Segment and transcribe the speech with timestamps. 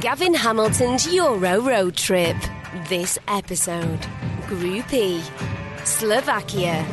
[0.00, 2.36] Gavin Hamilton's Euro road trip.
[2.88, 4.00] This episode
[4.48, 5.22] Group E
[5.84, 6.84] Slovakia.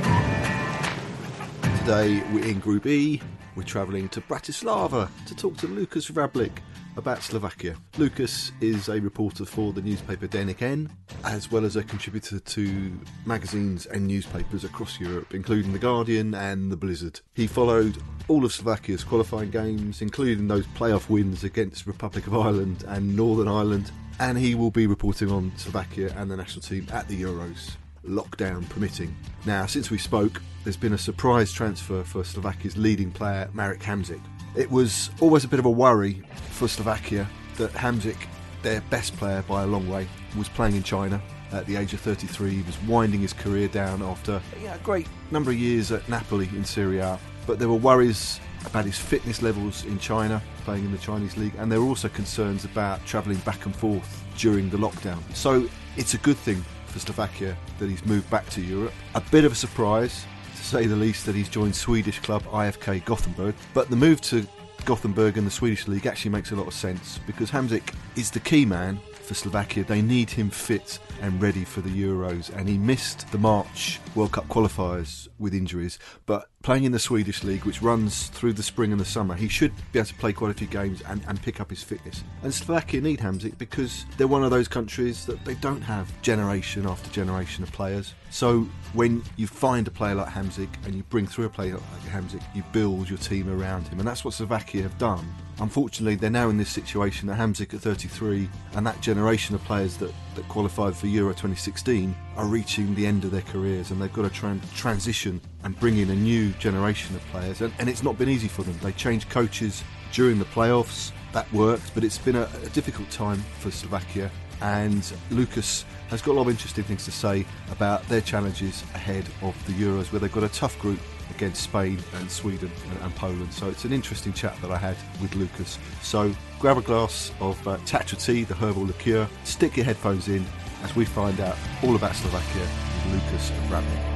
[1.79, 3.19] Today we're in Group E.
[3.55, 6.59] We're travelling to Bratislava to talk to Lukas Vrablik
[6.95, 7.75] about Slovakia.
[7.97, 10.87] Lukas is a reporter for the newspaper Denik N,
[11.23, 16.71] as well as a contributor to magazines and newspapers across Europe, including The Guardian and
[16.71, 17.21] The Blizzard.
[17.33, 17.97] He followed
[18.27, 23.47] all of Slovakia's qualifying games, including those playoff wins against Republic of Ireland and Northern
[23.47, 27.71] Ireland, and he will be reporting on Slovakia and the national team at the Euros
[28.05, 29.15] lockdown permitting.
[29.45, 34.21] Now, since we spoke, there's been a surprise transfer for Slovakia's leading player, Marek Hamsik.
[34.55, 38.17] It was always a bit of a worry for Slovakia that Hamsik,
[38.63, 40.07] their best player by a long way,
[40.37, 42.49] was playing in China at the age of 33.
[42.49, 46.49] He was winding his career down after yeah, a great number of years at Napoli
[46.55, 47.19] in Serie A.
[47.45, 51.53] But there were worries about his fitness levels in China, playing in the Chinese league,
[51.57, 55.19] and there were also concerns about travelling back and forth during the lockdown.
[55.33, 55.67] So
[55.97, 58.93] it's a good thing for Slovakia that he's moved back to Europe.
[59.15, 63.03] A bit of a surprise, to say the least, that he's joined Swedish club IFK
[63.05, 63.55] Gothenburg.
[63.73, 64.45] But the move to
[64.85, 68.39] Gothenburg and the Swedish league actually makes a lot of sense because Hamsik is the
[68.39, 69.83] key man for Slovakia.
[69.83, 74.33] They need him fit and ready for the Euros, and he missed the March World
[74.33, 75.99] Cup qualifiers with injuries.
[76.25, 79.47] But playing in the Swedish league, which runs through the spring and the summer, he
[79.47, 82.23] should be able to play quite a few games and, and pick up his fitness.
[82.43, 86.85] And Slovakia need Hamsik because they're one of those countries that they don't have generation
[86.87, 88.13] after generation of players.
[88.29, 91.83] So when you find a player like Hamsik and you bring through a player like
[92.09, 95.25] Hamsik, you build your team around him, and that's what Slovakia have done.
[95.59, 99.97] Unfortunately, they're now in this situation that Hamsik at 33 and that generation of players
[99.97, 104.13] that, that qualified for Euro 2016 are reaching the end of their careers and they've
[104.13, 107.61] got to transition and bring in a new generation of players.
[107.61, 108.77] And, and it's not been easy for them.
[108.81, 113.43] They changed coaches during the playoffs, that worked, but it's been a, a difficult time
[113.59, 114.29] for Slovakia.
[114.61, 119.25] And Lukas has got a lot of interesting things to say about their challenges ahead
[119.41, 120.99] of the Euros, where they've got a tough group
[121.29, 123.53] against Spain and Sweden and, and, Poland.
[123.53, 125.79] So it's an interesting chat that I had with Lukas.
[126.01, 130.45] So grab a glass of uh, Tatra tea, the herbal liqueur, stick your headphones in
[130.83, 132.67] as we find out all about Slovakia
[133.05, 134.11] with Lukas Vrablik.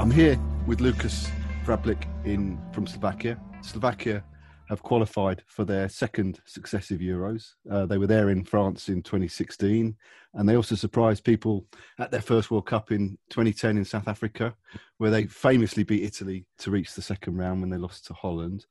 [0.00, 1.30] I'm here with Lukas
[1.64, 3.38] Vrablik in from Slovakia.
[3.62, 4.24] Slovakia
[4.68, 7.54] have qualified for their second successive Euros.
[7.70, 9.96] Uh, they were there in France in 2016,
[10.34, 11.66] and they also surprised people
[11.98, 14.54] at their first World Cup in 2010 in South Africa,
[14.98, 18.66] where they famously beat Italy to reach the second round when they lost to Holland.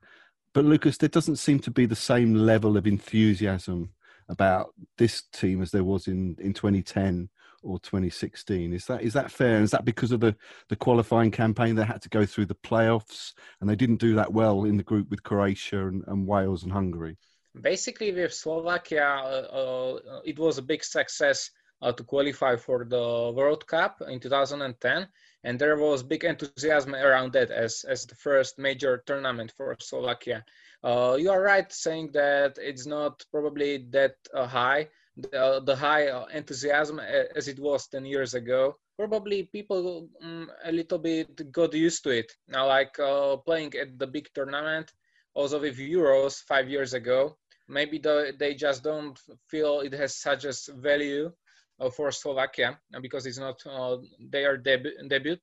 [0.53, 3.91] But Lukas, there doesn't seem to be the same level of enthusiasm
[4.29, 7.29] about this team as there was in, in 2010
[7.63, 8.73] or 2016.
[8.73, 9.61] Is that is that fair?
[9.61, 10.35] Is that because of the
[10.69, 14.31] the qualifying campaign they had to go through the playoffs and they didn't do that
[14.31, 17.17] well in the group with Croatia and, and Wales and Hungary?
[17.59, 21.49] Basically, with Slovakia, uh, uh, it was a big success
[21.81, 25.07] uh, to qualify for the World Cup in 2010,
[25.43, 30.45] and there was big enthusiasm around that as as the first major tournament for Slovakia.
[30.83, 34.87] Uh, you are right saying that it's not probably that uh, high
[35.17, 40.71] the, the high uh, enthusiasm as it was 10 years ago probably people um, a
[40.71, 42.31] little bit got used to it.
[42.47, 44.91] Now like uh, playing at the big tournament
[45.33, 47.37] also with euros five years ago
[47.67, 49.19] maybe the, they just don't
[49.49, 51.31] feel it has such a value
[51.79, 53.97] uh, for slovakia because it's not uh,
[54.29, 55.37] their deb- debut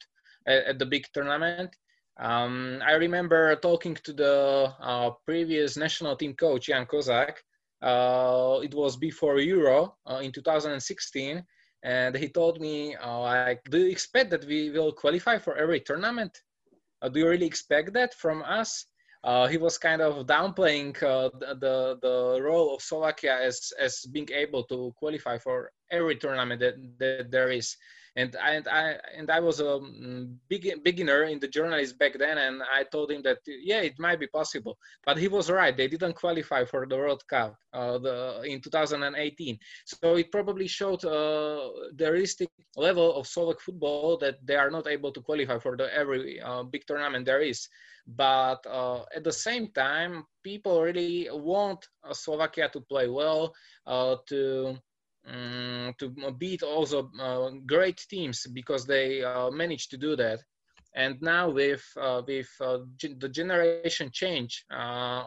[0.46, 1.74] at, at, the big tournament.
[2.18, 7.53] Um, i remember talking to the uh, previous national team coach jan kozak uh,
[7.84, 11.44] it was before euro uh, in 2016
[11.82, 15.80] and he told me uh, like do you expect that we will qualify for every
[15.80, 16.42] tournament?
[17.02, 18.86] Uh, do you really expect that from us?
[19.22, 24.28] Uh, he was kind of downplaying uh, the, the role of Slovakia as as being
[24.32, 27.76] able to qualify for every tournament that, that there is
[28.16, 32.12] and I, and I and I was a mm, big, beginner in the journalist back
[32.18, 34.78] then, and I told him that yeah, it might be possible.
[35.04, 39.58] But he was right; they didn't qualify for the World Cup uh, the, in 2018.
[39.84, 44.86] So it probably showed uh, the realistic level of Slovak football that they are not
[44.86, 47.68] able to qualify for the every uh, big tournament there is.
[48.06, 53.54] But uh, at the same time, people really want uh, Slovakia to play well,
[53.86, 54.76] uh, to
[55.26, 60.40] um, to beat also uh, great teams because they uh, managed to do that.
[60.94, 64.64] And now with uh, with the generation change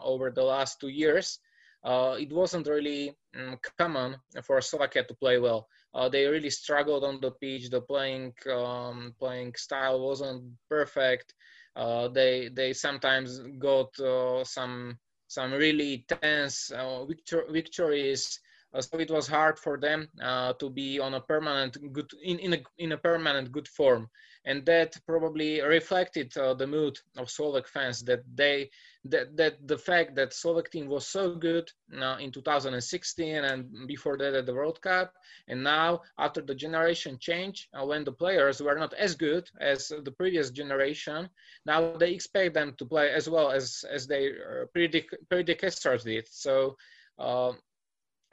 [0.02, 1.38] over the last two years,
[1.84, 5.66] it wasn't really um, common for Slovakia to play well.
[5.94, 7.70] Uh, they really struggled on the pitch.
[7.70, 11.34] The playing um, playing style wasn't perfect.
[11.76, 14.98] Uh, they they sometimes got uh, some
[15.28, 16.70] some really tense
[17.06, 18.47] victor- victories uh,
[18.80, 22.54] so it was hard for them uh, to be on a permanent good in, in,
[22.54, 24.08] a, in a permanent good form.
[24.44, 28.70] And that probably reflected uh, the mood of Slovak fans that they
[29.04, 34.18] that, that the fact that Slovak team was so good uh, in 2016 and before
[34.18, 35.14] that at the World Cup.
[35.48, 39.88] And now after the generation change uh, when the players were not as good as
[39.88, 41.28] the previous generation
[41.64, 46.26] now they expect them to play as well as as their uh, predecessors did.
[46.30, 46.76] So
[47.18, 47.52] uh,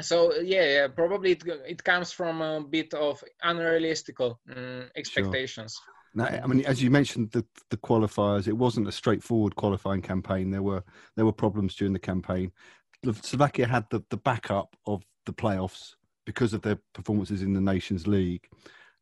[0.01, 4.33] so yeah, yeah probably it, it comes from a bit of unrealistic um,
[4.95, 5.95] expectations sure.
[6.15, 10.49] Now, I mean, as you mentioned, the the qualifiers, it wasn't a straightforward qualifying campaign.
[10.49, 10.81] There were
[11.17, 12.53] there were problems during the campaign.
[13.21, 15.95] Slovakia had the, the backup of the playoffs
[16.25, 18.47] because of their performances in the Nations League,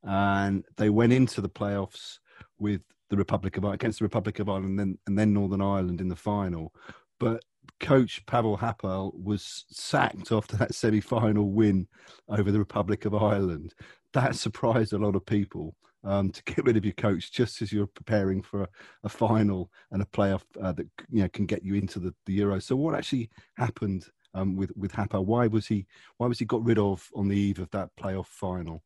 [0.03, 2.17] and they went into the playoffs
[2.57, 2.81] with
[3.11, 6.01] the Republic of Ireland against the Republic of Ireland, and then and then Northern Ireland
[6.01, 6.73] in the final.
[7.19, 7.43] But
[7.79, 11.87] coach Pavel Hapal was sacked after that semi-final win
[12.29, 13.73] over the Republic of Ireland.
[14.13, 15.75] That surprised a lot of people.
[16.05, 18.67] Um, to get rid of your coach just as you're preparing for a,
[19.05, 22.33] a final and a playoff uh, that you know can get you into the, the
[22.33, 22.59] Euro.
[22.59, 25.25] So what actually happened um, with with Hapal?
[25.25, 25.85] Why was he
[26.17, 28.83] why was he got rid of on the eve of that playoff final?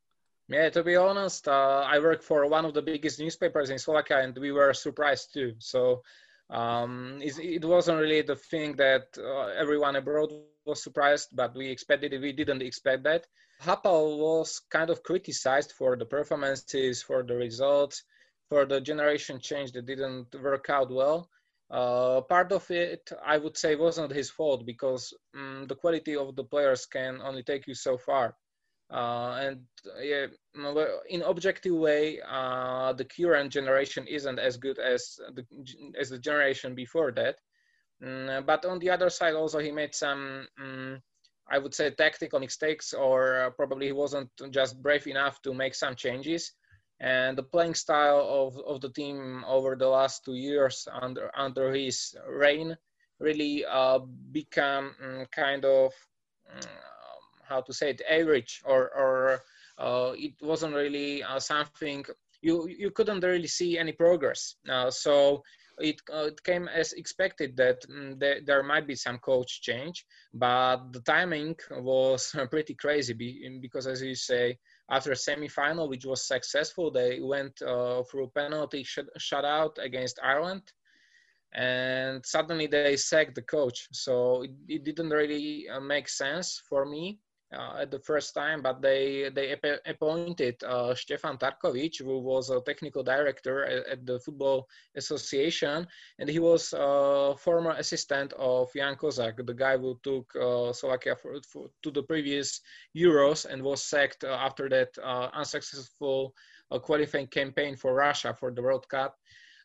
[0.47, 4.19] Yeah, to be honest, uh, I work for one of the biggest newspapers in Slovakia,
[4.19, 5.53] and we were surprised too.
[5.57, 6.03] So
[6.49, 10.31] um, it wasn't really the thing that uh, everyone abroad
[10.65, 12.21] was surprised, but we expected it.
[12.21, 13.25] We didn't expect that.
[13.61, 18.03] Hapal was kind of criticized for the performances, for the results,
[18.49, 21.29] for the generation change that didn't work out well.
[21.69, 26.35] Uh, part of it, I would say, wasn't his fault because um, the quality of
[26.35, 28.35] the players can only take you so far.
[28.89, 29.59] Uh, and
[30.01, 30.27] yeah,
[31.09, 35.45] in objective way, uh, the current generation isn't as good as the
[35.99, 37.35] as the generation before that.
[38.01, 41.01] Mm, but on the other side, also he made some, um,
[41.51, 45.95] I would say, tactical mistakes, or probably he wasn't just brave enough to make some
[45.95, 46.53] changes.
[46.99, 51.73] And the playing style of, of the team over the last two years under under
[51.73, 52.77] his reign
[53.19, 53.99] really uh,
[54.31, 55.91] become um, kind of
[56.51, 56.61] um,
[57.47, 59.41] how to say it average or or
[59.79, 61.97] uh, it wasn't really uh, something
[62.35, 64.55] you you couldn't really see any progress.
[64.69, 65.41] Uh, so
[65.79, 70.05] it, uh, it came as expected that um, there, there might be some coach change,
[70.33, 73.13] but the timing was pretty crazy
[73.61, 74.57] because, as you say,
[74.89, 80.63] after a semi-final, which was successful, they went uh, through penalty sh- shutout against Ireland,
[81.53, 83.87] and suddenly they sacked the coach.
[83.91, 87.19] So it, it didn't really uh, make sense for me
[87.51, 93.03] at the first time, but they they appointed uh, Stefan Tarkovic, who was a technical
[93.03, 95.87] director at, at, the Football Association,
[96.19, 101.15] and he was a former assistant of Jan Kozak, the guy who took uh, Slovakia
[101.15, 102.61] for, for, to the previous
[102.95, 106.33] Euros and was sacked uh, after that uh, unsuccessful
[106.71, 109.15] uh, qualifying campaign for Russia for the World Cup.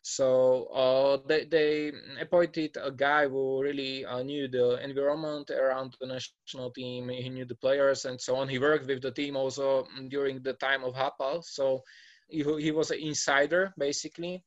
[0.03, 6.07] So uh, they, they appointed a guy who really uh, knew the environment around the
[6.07, 7.07] national team.
[7.07, 8.49] He knew the players and so on.
[8.49, 11.41] He worked with the team also during the time of Hapal.
[11.45, 11.81] So
[12.27, 14.43] he, he was an insider basically.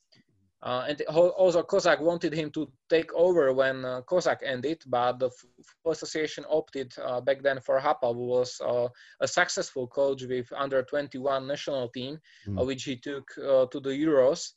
[0.63, 5.31] Uh, and also Kozak wanted him to take over when uh, Kozak ended, but the
[5.31, 8.89] Football Association opted uh, back then for Hapal, who was uh,
[9.21, 12.67] a successful coach with under 21 national team, mm.
[12.67, 14.53] which he took uh, to the Euros.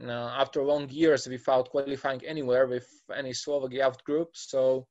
[0.00, 2.86] Uh, after long years without qualifying anywhere with
[3.16, 4.86] any Slovak youth group, so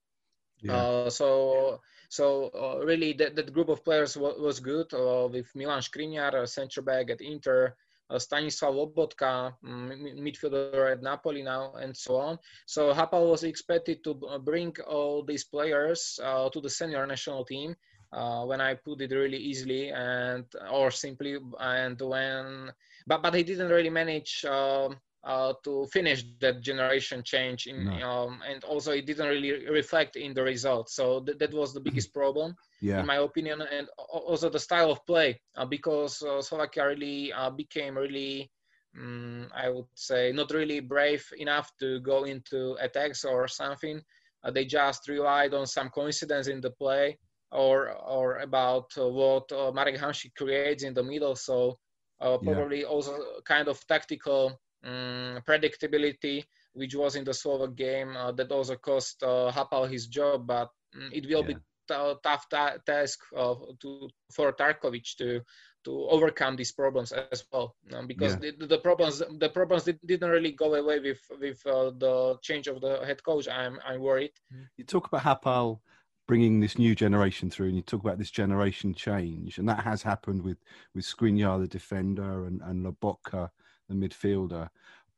[0.59, 0.75] yeah.
[0.75, 4.87] Uh, so so uh, really that, that group of players was, was good
[5.31, 7.75] with Milan Skriniar, a center back at Inter,
[8.17, 12.39] Stanislav Lobotka, mm, midfielder at Napoli now, and so on.
[12.65, 17.75] So Hapal was expected to bring all these players uh, to the senior national team.
[18.13, 22.71] Uh, when I put it really easily and or simply and when
[23.07, 24.89] but but he didn't really manage uh,
[25.23, 28.07] uh, to finish that generation change in no.
[28.07, 31.79] um, and also it didn't really reflect in the results so th- that was the
[31.79, 32.99] biggest problem yeah.
[32.99, 37.49] in my opinion and also the style of play uh, because uh, slovakia really uh,
[37.49, 38.49] became really
[38.97, 43.99] um, i would say not really brave enough to go into attacks or something
[44.43, 47.17] uh, they just relied on some coincidence in the play
[47.51, 51.77] or or about uh, what marek hamšík creates in the middle so
[52.19, 52.87] probably yeah.
[52.87, 56.43] also kind of tactical um, predictability,
[56.73, 60.47] which was in the Slovak game, uh, that also cost uh, Hapal his job.
[60.47, 61.47] But um, it will yeah.
[61.47, 65.41] be t- tough ta- task uh, to for Tarkovic to
[65.85, 68.51] to overcome these problems as well, um, because yeah.
[68.59, 72.81] the, the, problems the problems didn't really go away with with uh, the change of
[72.81, 73.47] the head coach.
[73.47, 74.33] I'm I'm worried.
[74.75, 75.79] You talk about Hapal
[76.27, 80.01] bringing this new generation through, and you talk about this generation change, and that has
[80.01, 80.57] happened with
[80.93, 83.49] with Skriniar, the defender, and and Lobotka
[83.87, 84.69] the midfielder.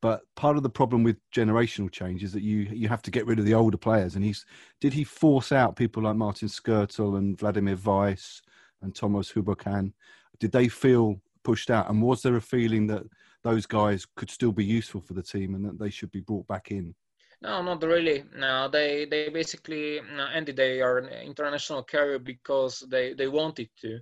[0.02, 3.26] But part of the problem with generational change is that you you have to get
[3.26, 4.16] rid of the older players.
[4.16, 4.46] And he's
[4.80, 8.40] did he force out people like Martin Skrtel and Vladimir Weiss
[8.82, 9.92] and Thomas Hubočan?
[10.38, 11.90] Did they feel pushed out?
[11.90, 13.02] And was there a feeling that
[13.42, 16.46] those guys could still be useful for the team and that they should be brought
[16.46, 16.94] back in?
[17.42, 18.24] No, not really.
[18.34, 20.00] No, they they basically
[20.34, 24.00] ended their international career because they they wanted to.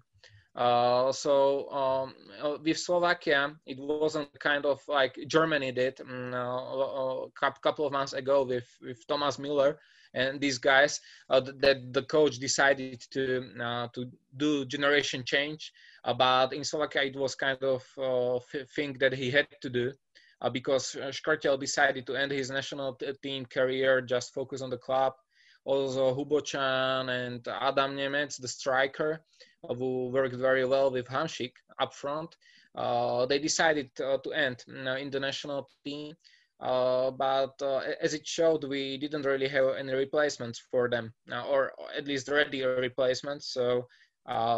[0.57, 7.27] Uh, so um, uh, with Slovakia, it wasn't kind of like Germany did um, uh,
[7.27, 9.77] a couple of months ago with, with Thomas Müller
[10.15, 15.73] and these guys uh, that the coach decided to uh, to do generation change.
[16.05, 18.41] Uh, but in Slovakia, it was kind of uh,
[18.75, 19.93] thing that he had to do.
[20.53, 25.15] Because Skrtel decided to end his national team career, just focus on the club,
[25.65, 29.21] also Hubočan and Adam Nemec, the striker,
[29.69, 32.37] uh, who worked very well with Hamšík up front.
[32.75, 36.15] Uh, they decided uh, to end in the national team.
[36.61, 41.45] Uh, but uh, as it showed, we didn't really have any replacements for them, uh,
[41.45, 43.53] or at least ready replacements.
[43.53, 43.87] So,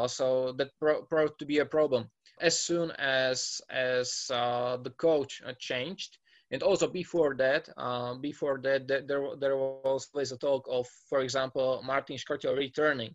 [0.06, 2.10] so that pro- proved to be a problem.
[2.40, 6.18] As soon as as the coach changed,
[6.50, 9.02] and also before that, uh, before that, there
[9.38, 13.14] there was always a talk of, for example, Martin Skrtel returning.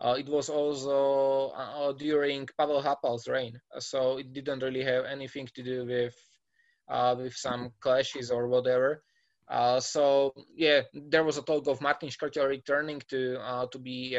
[0.00, 5.48] Uh, it was also uh, during Pavel Hapal's reign, so it didn't really have anything
[5.54, 6.14] to do with
[6.88, 9.02] uh, with some clashes or whatever.
[9.48, 14.18] Uh, so yeah, there was a talk of Martin Skrtel returning to uh, to be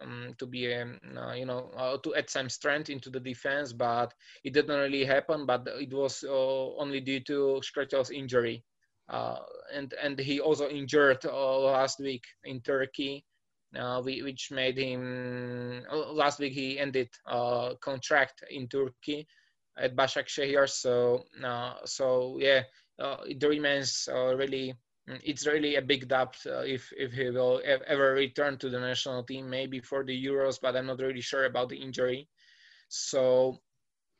[0.00, 3.72] um, to be um, uh, you know uh, to add some strength into the defense,
[3.72, 4.14] but
[4.44, 5.46] it didn't really happen.
[5.46, 8.64] But it was uh, only due to Skrtel's injury,
[9.08, 9.38] uh,
[9.72, 13.24] and and he also injured uh, last week in Turkey,
[13.76, 17.08] uh, which made him last week he ended
[17.80, 19.26] contract in Turkey
[19.76, 20.66] at Başakşehir.
[20.66, 21.24] So
[21.84, 22.64] so yeah,
[23.26, 24.74] it remains really
[25.24, 29.22] it's really a big doubt uh, if if he will ever return to the national
[29.24, 32.28] team, maybe for the Euros, but I'm not really sure about the injury.
[32.88, 33.58] So,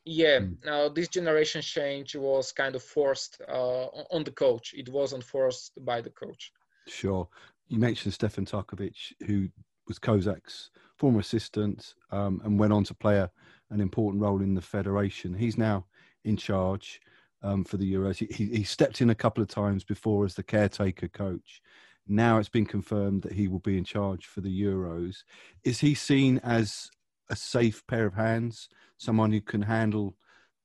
[0.05, 4.73] yeah, now uh, this generation change was kind of forced uh, on the coach.
[4.75, 6.51] It wasn't forced by the coach.
[6.87, 7.27] Sure.
[7.67, 9.49] You mentioned Stefan Tarkovic, who
[9.87, 13.31] was Kozak's former assistant um, and went on to play a,
[13.69, 15.33] an important role in the federation.
[15.33, 15.85] He's now
[16.23, 16.99] in charge
[17.41, 18.17] um, for the Euros.
[18.17, 21.61] He, he stepped in a couple of times before as the caretaker coach.
[22.07, 25.23] Now it's been confirmed that he will be in charge for the Euros.
[25.63, 26.89] Is he seen as
[27.29, 30.15] a safe pair of hands, someone who can handle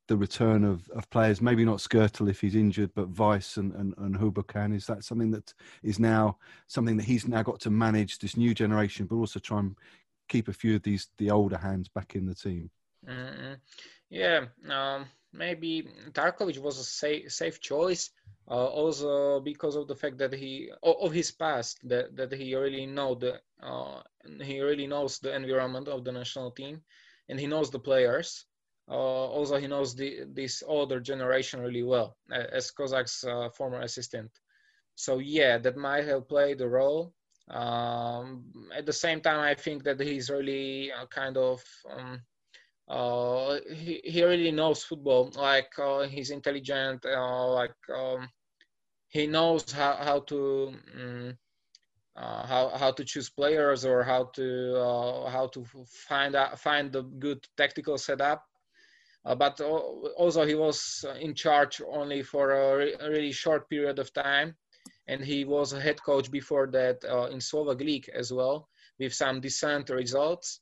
[0.08, 1.42] the return of, of players?
[1.42, 4.74] Maybe not Skrtel if he's injured, but Weiss and, and, and Hubočan.
[4.74, 5.52] Is that something that
[5.82, 9.58] is now something that he's now got to manage this new generation, but also try
[9.58, 9.76] and
[10.30, 12.70] keep a few of these the older hands back in the team?
[13.06, 13.54] Mm-hmm.
[14.08, 14.46] Yeah.
[14.70, 18.10] Um maybe Tarkovic was a safe, safe choice.
[18.46, 22.84] Uh, also because of the fact that he of his past that, that he really
[22.84, 24.02] know the uh,
[24.42, 26.82] he really knows the environment of the national team
[27.30, 28.44] and he knows the players
[28.86, 33.24] also he knows the, this older generation really well as Kozak's
[33.56, 34.30] former assistant.
[34.94, 37.14] So yeah, that might have played a role.
[37.48, 42.20] Um, at the same time, I think that he's really kind of um,
[42.88, 45.30] uh, he, he really knows football.
[45.34, 47.04] Like uh, he's intelligent.
[47.04, 48.28] Uh, like um,
[49.08, 51.38] he knows how how to um,
[52.16, 57.02] how how to choose players or how to uh, how to find out, find the
[57.02, 58.44] good tactical setup.
[59.24, 59.58] Uh, but
[60.18, 64.54] also he was in charge only for a, re- a, really short period of time,
[65.08, 69.40] and he was a head coach before that in Slovak League as well, with some
[69.40, 70.60] decent results.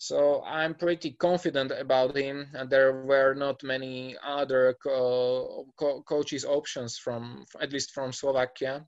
[0.00, 6.42] So I'm pretty confident about him, and there were not many other co- co- coaches
[6.42, 8.86] options from, at least from Slovakia,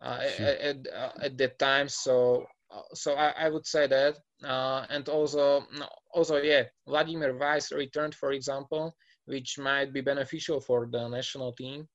[0.00, 0.46] uh, sure.
[0.46, 1.90] at, at, uh, at, that time.
[1.90, 5.66] So uh, so I, I, would say that, uh, and also
[6.14, 11.86] also yeah, Vladimir Weiss returned, for example, which might be beneficial for the national team.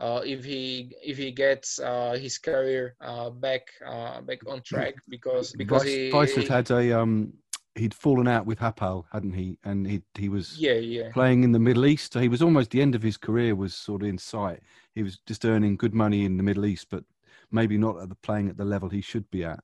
[0.00, 3.70] Uh, if he if he gets uh, his career uh, back
[4.26, 7.32] back on track because because Weiss, he, Weiss had had a um
[7.76, 9.58] he'd fallen out with Hapal, hadn't he?
[9.64, 12.12] And he he was yeah yeah playing in the Middle East.
[12.12, 14.60] So he was almost the end of his career was sort of in sight.
[14.94, 17.04] He was just earning good money in the Middle East, but
[17.50, 19.60] maybe not at the playing at the level he should be at.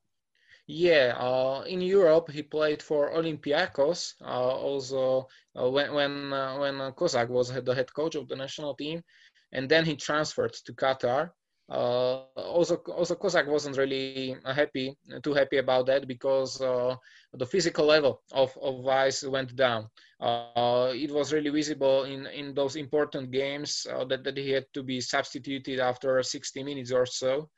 [0.66, 4.14] Yeah, uh, in Europe he played for Olympiacos.
[4.20, 5.28] Uh, also,
[5.58, 9.02] uh, when when uh, when Kozak was the head coach of the national team,
[9.50, 11.30] and then he transferred to Qatar.
[11.70, 16.94] Uh, also, also Kozak wasn't really happy, too happy about that because uh,
[17.32, 19.88] the physical level of, of Weiss went down.
[20.20, 24.66] Uh, it was really visible in, in those important games uh, that, that he had
[24.74, 27.48] to be substituted after 60 minutes or so.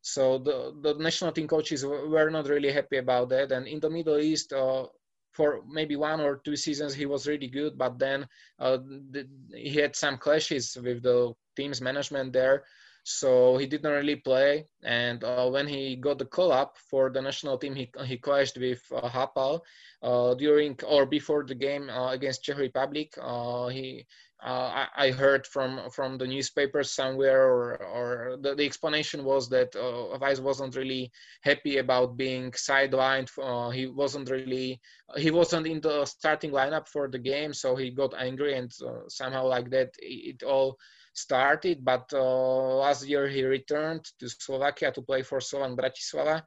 [0.00, 3.52] So the, the national team coaches were not really happy about that.
[3.52, 4.86] And in the Middle East, uh,
[5.30, 8.26] for maybe one or two seasons, he was really good, but then
[8.58, 12.64] the, he had some clashes with the team's management there
[13.04, 14.66] so he didn't really play.
[14.82, 18.58] And uh, when he got the call up for the national team, he, he clashed
[18.58, 19.60] with uh, Hapal
[20.02, 23.14] uh, during or before the game uh, against Czech Republic.
[23.20, 24.06] Uh, he
[24.44, 29.48] uh, I, I, heard from from the newspapers somewhere, or, or the, the explanation was
[29.50, 31.12] that uh, wasn't really
[31.42, 33.30] happy about being sidelined.
[33.72, 34.80] He wasn't really
[35.16, 38.72] he wasn't in the starting lineup for the game, so he got angry and
[39.06, 40.76] somehow like that it, it all
[41.12, 41.84] started.
[41.84, 46.42] But uh, last year he returned to Slovakia to play for Slovan Bratislava,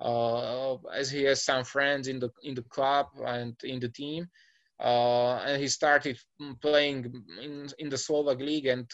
[0.00, 4.28] uh, as he has some friends in the in the club and in the team
[4.80, 6.18] uh, and he started
[6.60, 8.88] playing in, in the Slovak league and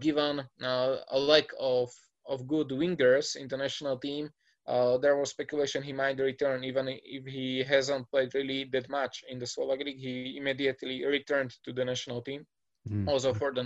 [0.00, 1.90] given a lack of,
[2.26, 4.28] of good wingers in the national team,
[4.66, 9.24] uh, there was speculation he might return even if he hasn't played really that much
[9.30, 9.98] in the Slovak league.
[9.98, 12.46] He immediately returned to the national team,
[12.88, 13.08] mm.
[13.08, 13.62] also for the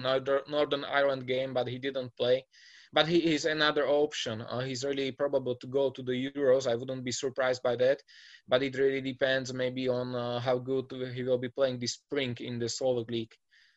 [0.48, 2.44] Northern Ireland game, but he didn't play
[2.92, 4.42] but he is another option.
[4.42, 6.70] Uh, he's really probable to go to the Euros.
[6.70, 8.02] I wouldn't be surprised by that,
[8.48, 12.36] but it really depends maybe on uh, how good he will be playing this spring
[12.40, 13.34] in the Slovak League.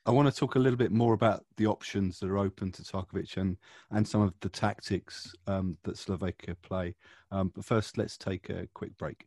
[0.08, 2.84] I want to talk a little bit more about the options that are open to
[2.84, 3.58] Tarkovic and,
[3.90, 6.94] and some of the tactics um, that Slovakia play.
[7.32, 9.26] Um, but first, let's take a quick break.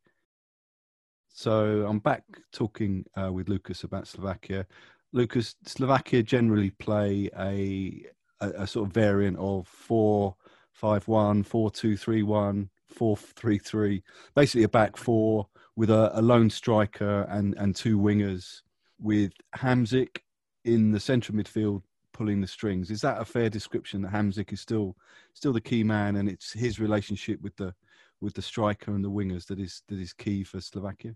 [1.28, 4.66] So I'm back talking uh, with Lukas about Slovakia.
[5.12, 8.05] Lukas, Slovakia generally play a
[8.40, 10.37] a, a sort of variant of four
[10.73, 14.03] five one, four two three one, four three three.
[14.35, 18.62] Basically, a back four with a, a lone striker and and two wingers,
[19.01, 20.18] with Hamsik
[20.64, 22.90] in the central midfield pulling the strings.
[22.90, 24.97] Is that a fair description that Hamsik is still
[25.35, 27.75] still the key man, and it's his relationship with the
[28.21, 31.14] with the striker and the wingers that is that is key for Slovakia?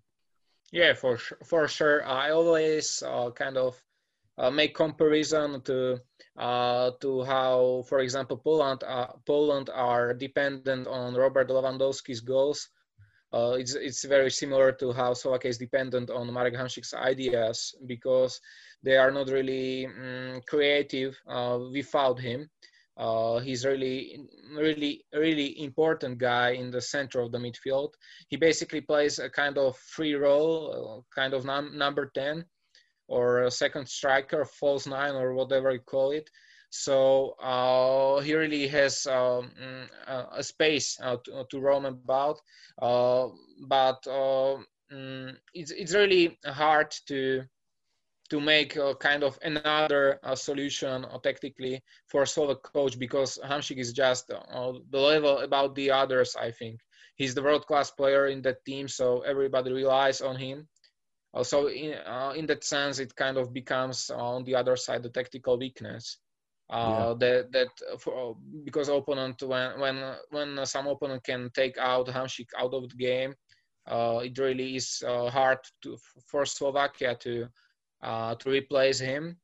[0.72, 1.38] Yeah, for sure.
[1.44, 2.04] For sure.
[2.04, 3.80] I always uh, kind of
[4.38, 6.00] uh, make comparison to
[6.38, 12.62] uh, to how, for example, Poland uh, Poland are dependent on Robert Lewandowski's goals.
[13.32, 18.40] Uh, it's it's very similar to how Slovakia is dependent on Marek Hamšík's ideas because
[18.82, 22.48] they are not really um, creative uh, without him.
[22.96, 24.18] Uh, he's really,
[24.54, 27.90] really, really important guy in the center of the midfield.
[28.28, 32.44] He basically plays a kind of free role, kind of num- number ten,
[33.08, 36.28] or a second striker, false nine, or whatever you call it.
[36.70, 39.50] So uh, he really has um,
[40.06, 42.40] a space uh, to, to, roam about,
[42.80, 43.28] uh,
[43.68, 47.44] but um, mm, it's it's really hard to
[48.32, 53.76] to make a kind of another uh, solution uh, tactically for Slovak coach because Hamšík
[53.76, 56.32] is just uh, the level about the others.
[56.34, 56.80] I think
[57.20, 60.64] he's the world class player in that team, so everybody relies on him
[61.34, 61.96] Also, in
[62.36, 66.18] in that sense, it kind of becomes on the other side the tactical weakness.
[66.70, 67.14] Uh, yeah.
[67.18, 72.74] that that for, because opponent when when when some opponent can take out Hamšík out
[72.74, 73.34] of the game,
[73.86, 75.96] uh, it really is uh, hard to,
[76.28, 77.48] for Slovakia to
[78.02, 79.36] uh, to replace him.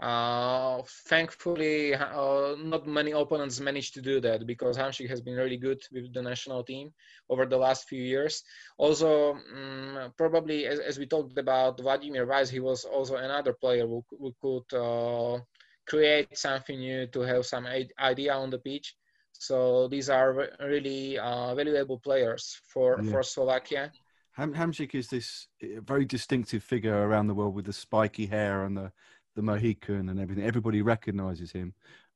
[0.00, 5.56] Uh, thankfully, uh, not many opponents managed to do that because Hamšík has been really
[5.56, 6.92] good with the national team
[7.28, 8.44] over the last few years.
[8.76, 13.88] Also, um, probably as, as, we talked about Vladimír Weiss, he was also another player
[13.88, 15.40] who, who could uh,
[15.88, 17.66] create something new to have some
[17.98, 18.94] idea on the pitch.
[19.32, 23.10] So these are really uh, valuable players for, yeah.
[23.10, 23.90] for Slovakia.
[24.38, 28.64] Ham- Hamšík is this uh, very distinctive figure around the world with the spiky hair
[28.64, 28.92] and the,
[29.34, 30.44] the Mohican and everything.
[30.44, 31.74] Everybody recognizes him.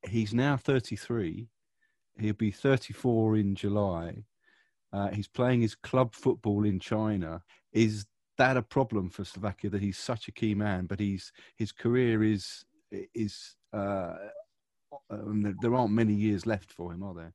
[0.08, 1.48] He's now 33.
[2.20, 4.22] He'll be 34 in July.
[4.92, 7.42] Uh, he's playing his club football in China.
[7.72, 8.06] Is
[8.38, 12.22] that a problem for Slovakia that he's such a key man, but he's his career
[12.22, 12.64] is
[13.14, 14.14] is uh,
[15.10, 17.32] um, there aren't many years left for him, are there?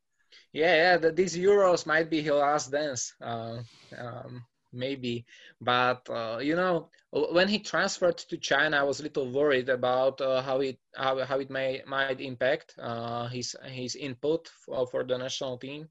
[0.54, 0.98] Yeah, yeah.
[0.98, 3.14] The, these Euros might be his last dance.
[3.20, 3.60] Uh,
[3.98, 4.46] um,
[4.78, 5.26] maybe.
[5.60, 10.22] But uh, you know, when he transferred to China, I was a little worried about
[10.22, 15.04] uh, how it how, how it may might impact uh, his his input for, for
[15.04, 15.90] the national team.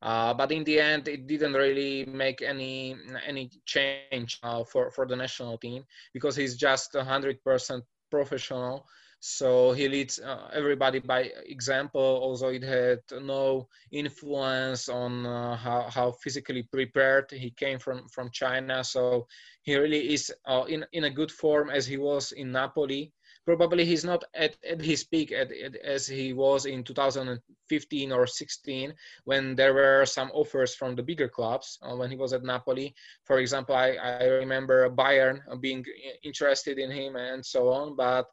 [0.00, 5.06] Uh, but in the end, it didn't really make any any change uh, for for
[5.06, 8.86] the national team because he's just hundred percent professional
[9.20, 15.88] so he leads uh, everybody by example although it had no influence on uh, how,
[15.90, 18.84] how physically prepared he came from from china.
[18.84, 19.26] So
[19.62, 23.12] he really is uh, in, in a good form as he was in napoli.
[23.44, 28.26] Probably he's not at, at his peak at, at, as he was in 2015 or
[28.26, 32.44] 16 when there were some offers from the bigger clubs uh, when he was at
[32.44, 32.94] napoli.
[33.24, 35.84] For example I, I remember bayern being
[36.22, 38.28] interested in him and so on but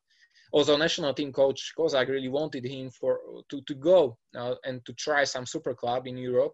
[0.54, 4.94] although national team coach Kozak really wanted him for to, to go uh, and to
[4.94, 6.54] try some super club in Europe,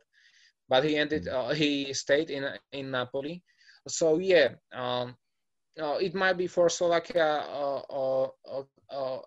[0.70, 1.34] but he ended mm.
[1.34, 3.44] uh, he stayed in in Napoli.
[3.88, 5.16] So yeah, um,
[5.80, 8.28] uh, it might be for Slovakia uh, uh,
[8.90, 9.20] uh,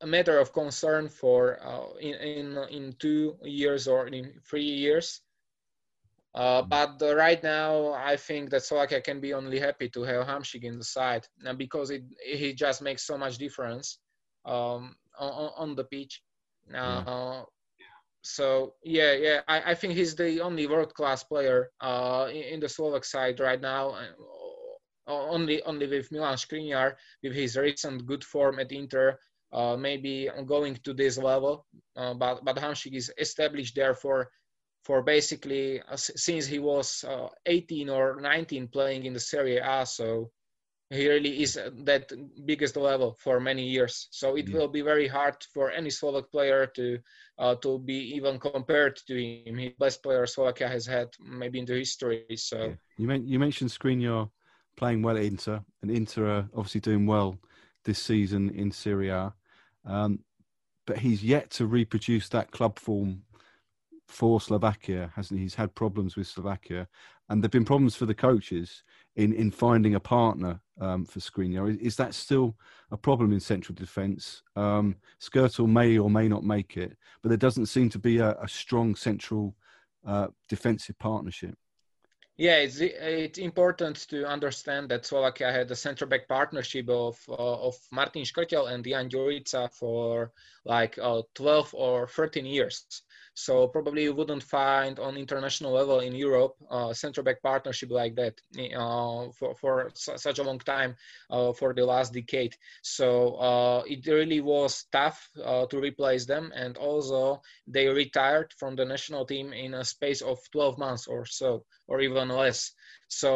[0.00, 1.58] a matter of concern for
[2.00, 5.20] in, in in two years or in three years.
[6.34, 10.26] Uh, but uh, right now, I think that Slovakia can be only happy to have
[10.26, 13.98] Hamšík in the side because it he just makes so much difference
[14.44, 16.22] um, on, on the pitch.
[16.72, 17.42] Uh, yeah.
[18.22, 22.60] So yeah, yeah, I, I think he's the only world class player uh, in, in,
[22.60, 23.96] the Slovak side right now.
[25.08, 29.18] Uh, only only with Milan Skriniar with his recent good form at Inter,
[29.52, 31.66] uh, maybe going to this level.
[31.96, 34.30] Uh, but but Hamšík is established there for
[34.82, 39.84] for basically uh, since he was uh, 18 or 19 playing in the Serie A.
[39.86, 40.30] So
[40.90, 42.12] he really is that
[42.44, 44.08] biggest level for many years.
[44.10, 44.56] So it yeah.
[44.56, 46.98] will be very hard for any Slovak player to
[47.38, 49.56] uh, to be even compared to him.
[49.56, 52.26] He's best player Slovakia has had maybe in the history.
[52.36, 52.74] So yeah.
[52.98, 54.28] you, mean, you mentioned Skriniar
[54.76, 57.38] playing well at Inter, and Inter are obviously doing well
[57.84, 59.32] this season in Serie A.
[59.84, 60.20] Um,
[60.86, 63.22] but he's yet to reproduce that club form
[64.10, 65.44] for Slovakia, hasn't he?
[65.44, 66.88] He's had problems with Slovakia,
[67.28, 68.82] and there've been problems for the coaches
[69.16, 71.70] in in finding a partner um, for Skriniar.
[71.70, 72.56] Is, is, that still
[72.90, 74.42] a problem in central defence?
[74.56, 78.32] Um, Skrtel may or may not make it, but there doesn't seem to be a,
[78.42, 79.54] a strong central
[80.04, 81.56] uh, defensive partnership.
[82.36, 87.68] Yeah, it's it's important to understand that Slovakia had a centre back partnership of uh,
[87.68, 90.32] of Martin Škrtel and Jan Ďurica for
[90.64, 93.02] like uh, 12 or 13 years.
[93.40, 98.14] So probably you wouldn't find on international level in Europe uh, center back partnership like
[98.16, 98.38] that
[98.76, 100.94] uh, for, for such a long time
[101.30, 102.54] uh, for the last decade.
[102.82, 106.52] So uh, it really was tough uh, to replace them.
[106.54, 111.24] And also they retired from the national team in a space of 12 months or
[111.24, 112.72] so, or even less.
[113.08, 113.30] So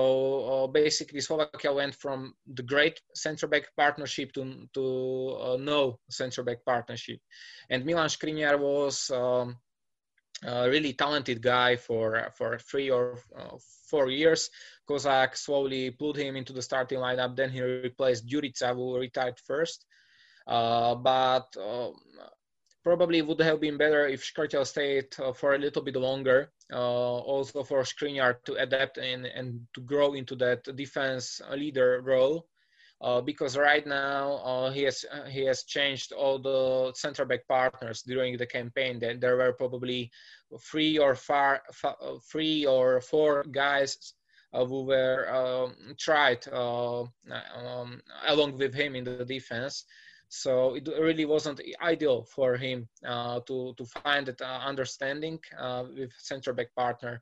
[0.44, 6.62] uh, basically, Slovakia went from the great center back partnership to to no center back
[6.64, 7.18] partnership,
[7.70, 9.58] and Milan Skriniar was um,
[10.44, 13.56] a really talented guy for for three or uh,
[13.88, 14.50] four years.
[14.88, 17.36] Kozak slowly put him into the starting lineup.
[17.36, 19.86] Then he replaced Ďurica, who retired first.
[20.46, 21.94] Uh, but um,
[22.82, 26.52] probably would have been better if Škrtel stayed uh, for a little bit longer.
[26.72, 32.46] Uh, also for Skriniar to adapt and, and to grow into that defense leader role
[33.04, 37.46] uh, because right now uh, he has uh, he has changed all the center back
[37.46, 38.98] partners during the campaign.
[38.98, 40.10] That there were probably
[40.58, 41.92] three or far, uh,
[42.32, 44.14] three or four guys
[44.54, 49.84] uh, who were um, tried uh, um, along with him in the defense.
[50.30, 55.38] So it really wasn't ideal for him to to find that understanding
[55.94, 57.20] with center back partner.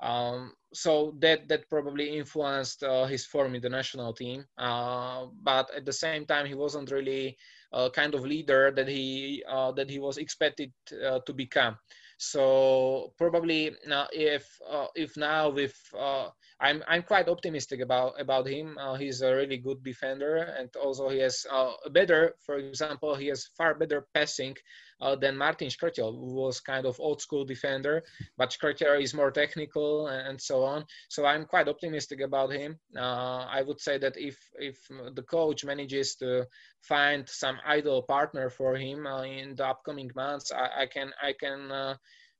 [0.00, 4.44] Um, so that that probably influenced uh, his form in the national team.
[4.58, 7.36] Uh, but at the same time, he wasn't really
[7.72, 11.76] a kind of leader that he uh, that he was expected to become.
[12.18, 16.30] So probably now, if uh, if now with uh,
[16.60, 18.76] I'm I'm quite optimistic about about him.
[18.78, 22.34] Uh, he's a really good defender, and also he has uh, better.
[22.44, 24.56] For example, he has far better passing
[25.00, 28.02] uh, than Martin Škrtel, who was kind of old school defender,
[28.36, 30.84] but Škrtel is more technical and, and, so on.
[31.08, 32.78] So I'm quite optimistic about him.
[32.96, 34.78] Uh, I would say that if if
[35.14, 36.46] the coach manages to
[36.82, 41.96] find some ideal partner for him in the upcoming months, I, I can I can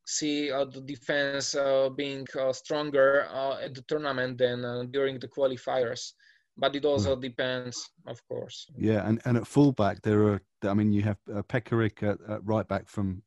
[0.09, 3.29] see uh, the defense uh, being uh, stronger
[3.63, 6.13] at the tournament than during the qualifiers.
[6.59, 7.21] But it also mm.
[7.21, 8.67] depends, of course.
[8.77, 12.45] Yeah, and, and at fullback, there are, I mean, you have uh, Pekarik at, at
[12.45, 13.23] right back from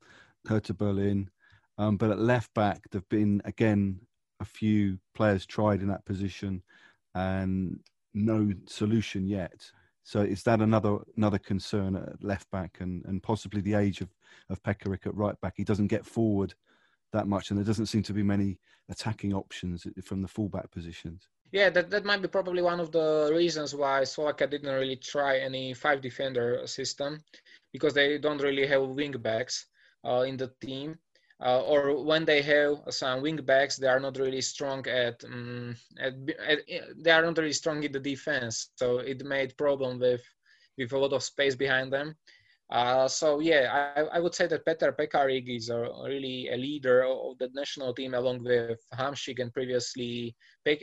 [0.48, 1.30] Hertha Berlin.
[1.78, 4.02] Um, but at left back, there have been, again,
[4.42, 6.62] a few players tried in that position
[7.16, 7.80] and
[8.14, 9.72] no solution yet.
[10.04, 14.10] So is that another another concern at left back and, and possibly the age of,
[14.50, 15.54] of Pekarik at right back?
[15.56, 16.54] He doesn't get forward
[17.14, 21.30] that much, and there doesn't seem to be many attacking options from the fullback positions.
[21.52, 25.38] Yeah, that, that might be probably one of the reasons why Slovakia didn't really try
[25.40, 27.20] any five defender system
[27.74, 29.68] because they don't really have wing backs
[30.06, 30.98] uh, in the team.
[31.44, 35.76] Uh, or when they have some wing backs, they are not really strong at, um,
[36.00, 36.14] at,
[36.48, 36.60] at,
[36.98, 38.70] they are not really strong in the defense.
[38.76, 40.22] So it made problem with
[40.78, 42.16] with a lot of space behind them.
[42.72, 47.04] Uh, so yeah, I, I, would say that Peter Pekarik is a, really a leader
[47.04, 50.34] of the national team, along with Hamšík and previously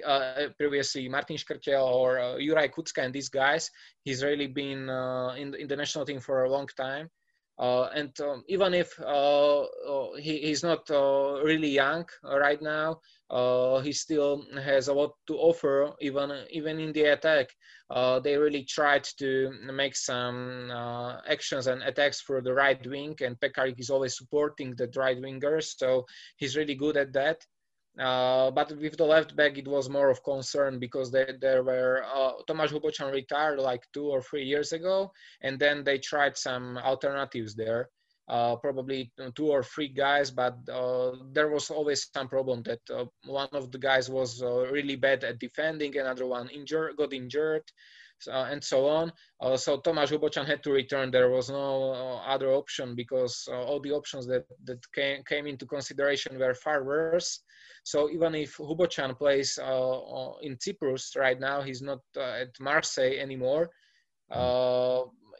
[0.04, 3.70] uh, previously Martin Škrtel or uh, Juraj Kucka and these guys.
[4.04, 7.08] He's really been uh, in in the national team for a long time.
[7.58, 13.00] Uh, and um, even if uh, uh, he, he's not really young right now,
[13.82, 17.48] he still has a lot to offer, even even in the attack.
[18.22, 20.70] they really tried to make some
[21.28, 25.76] actions and attacks for the right wing, and Pekarik is always supporting the right wingers,
[25.76, 27.44] so he's really good at that.
[27.98, 32.04] Uh, but with the left back, it was more of concern because they, there were
[32.04, 36.78] uh, Tomáš Hubočan retired like two or three years ago, and then they tried some
[36.78, 37.88] alternatives there.
[38.28, 43.06] Uh, probably two or three guys, but uh, there was always some problem that uh,
[43.24, 47.62] one of the guys was uh, really bad at defending, another one injured, got injured,
[48.26, 49.12] and so on.
[49.56, 51.10] so Tomáš Hubočan had to return.
[51.10, 56.38] There was no other option because all the options that, that came, came into consideration
[56.38, 57.40] were far worse.
[57.84, 62.50] So even if Hubočan plays uh, uh, in Cyprus right now, he's not uh, at
[62.60, 63.70] Marseille anymore.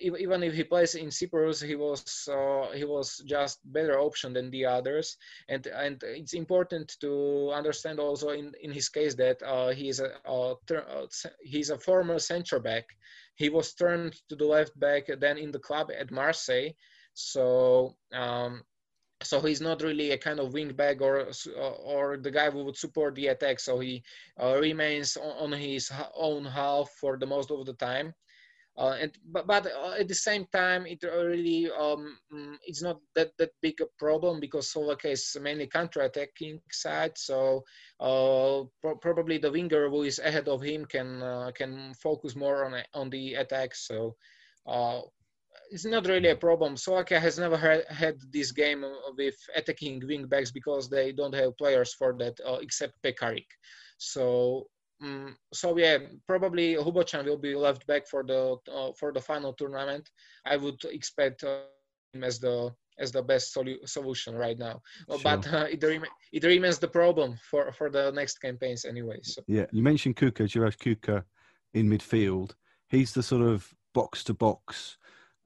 [0.00, 2.28] Even if he plays in Cyprus, he was
[2.74, 5.16] he was just better option than the others,
[5.48, 9.38] and and it's important to understand also in, in his case that
[9.74, 10.10] he is a,
[11.42, 12.84] he's a former center back.
[13.34, 16.70] He was turned to the left back then in the club at Marseille.
[17.14, 18.62] So um,
[19.22, 22.76] so he's not really a kind of wing back or or the guy who would
[22.76, 23.60] support the attack.
[23.60, 24.02] So he
[24.40, 28.14] uh, remains on, his own half for the most of the time.
[28.78, 33.00] Uh, and but, but uh, at the same time, it really um, mm, it's not
[33.16, 37.18] that that big a problem because Slovakia is mainly counter-attacking side.
[37.18, 37.64] So
[37.98, 42.64] uh, pro- probably the winger who is ahead of him can uh, can focus more
[42.66, 43.74] on on the attack.
[43.74, 44.14] So
[44.64, 45.00] uh,
[45.70, 46.76] it's not really a problem.
[46.76, 48.84] Slovakia has never had, had this game
[49.16, 53.50] with attacking wing backs because they don't have players for that uh, except Pekarik.
[53.98, 54.68] So
[55.02, 59.52] um, so yeah, probably Hubočan will be left back for the uh, for the final
[59.52, 60.08] tournament.
[60.44, 61.60] I would expect uh,
[62.12, 64.82] him as the as the best solu- solution right now.
[65.08, 65.18] Sure.
[65.22, 69.20] But uh, it, rem- it remains the problem for, for the next campaigns anyway.
[69.22, 69.42] So.
[69.46, 71.22] Yeah, you mentioned Kucka, Juraj Kucka
[71.74, 72.54] in midfield.
[72.88, 74.96] He's the sort of box to box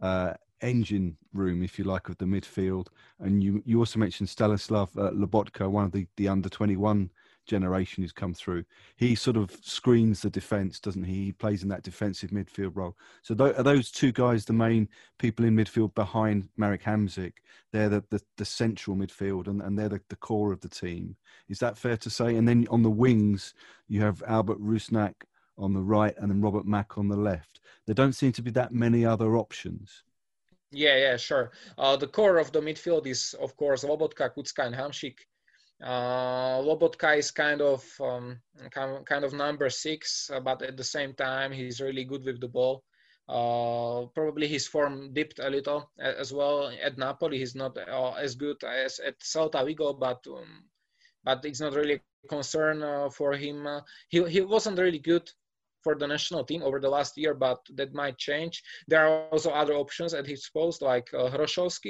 [0.01, 2.87] uh, engine room, if you like, of the midfield.
[3.21, 7.11] And you, you also mentioned Stanislav uh, Lobotka, one of the, the under 21
[7.47, 8.65] generation who's come through.
[8.97, 11.27] He sort of screens the defence, doesn't he?
[11.27, 12.97] He plays in that defensive midfield role.
[13.23, 17.35] So th- are those two guys the main people in midfield behind Marek Hamšík?
[17.73, 21.17] They're the, the, the, central midfield and, and they're the, the core of the team.
[21.49, 22.37] Is that fair to say?
[22.37, 23.55] And then on the wings,
[23.89, 25.15] you have Albert Rusnak
[25.59, 27.61] on the right and then Robert Mak on the left.
[27.87, 30.03] There don't seem to be that many other options.
[30.73, 31.53] Yeah, yeah, sure.
[31.77, 35.19] Uh, the core of the midfield is, of course, Lobotka, Kucka, and Hamšík.
[35.83, 38.39] Uh, Lobotka is kind of um,
[38.71, 42.49] kind of number six, uh, but at the same time he's really good with the
[42.49, 42.85] ball.
[43.29, 47.39] Uh, probably his form dipped a little as well at Napoli.
[47.39, 50.65] He's not uh, as good as at Celta Vigo, but um,
[51.25, 53.67] but it's not really a concern uh, for him.
[53.67, 55.29] Uh, he he wasn't really good
[55.83, 58.63] for the national team over the last year, but that might change.
[58.89, 61.31] There are also other options at his post, like uh,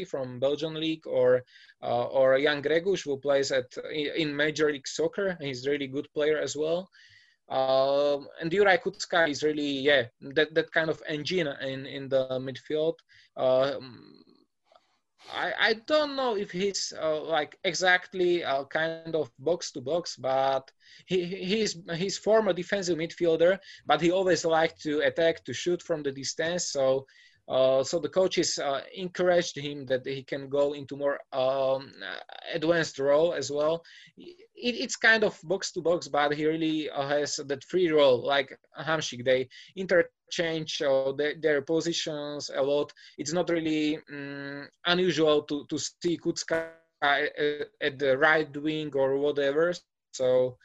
[0.07, 1.45] from Belgian league, or
[1.83, 5.37] uh, or Jan Greguš, who plays at in Major League Soccer.
[5.41, 6.89] He's really good player as well.
[7.49, 12.27] Um, and Juraj Kucka is really, yeah, that, that kind of engine in, in the
[12.41, 12.95] midfield.
[13.37, 13.79] Uh,
[15.31, 20.17] I, I don't know if he's uh, like exactly uh, kind of box to box,
[20.17, 20.71] but
[21.07, 26.03] he he's he's former defensive midfielder, but he always liked to attack to shoot from
[26.03, 26.69] the distance.
[26.73, 27.07] So
[27.53, 31.93] uh, so the coaches uh, encouraged him that he can go into more um,
[32.55, 33.85] advanced role as well.
[34.17, 38.25] It, it's kind of box to box, but he really uh, has that free role
[38.25, 39.23] like Hamšík.
[39.23, 42.91] They interchange uh, their, their, positions a lot.
[43.19, 46.69] It's not really um, unusual to, to see Kucka
[47.03, 49.75] at the right wing or whatever.
[50.13, 50.57] So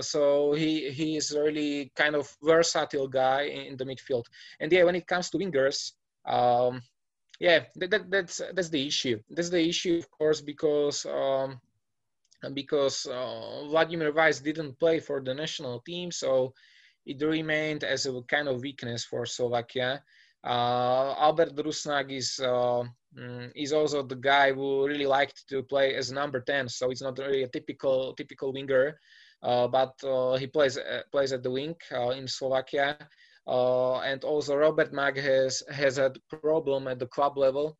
[0.00, 4.24] so he he is really kind of versatile guy in the midfield.
[4.60, 5.92] And yeah, when it comes to wingers,
[6.26, 6.82] um,
[7.40, 9.18] yeah, that, that, that's that's the issue.
[9.30, 11.60] That's the issue, of course, because um,
[12.54, 16.52] because uh, Vladimir Weiss didn't play for the national team, so
[17.06, 20.02] it remained as a kind of weakness for Slovakia.
[20.44, 22.84] Uh, Albert Rusnak is uh,
[23.16, 27.02] mm, is also the guy who really liked to play as number 10, so it's
[27.02, 28.98] not really a typical typical winger,
[29.42, 31.76] uh, but uh, he plays uh, plays at the wing
[32.16, 32.96] in Slovakia.
[33.46, 37.76] Uh, and also Robert Mak has, has a problem at the club level.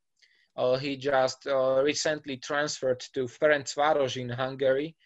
[0.56, 4.96] Uh, he just uh, recently transferred to Ferencváros in Hungary.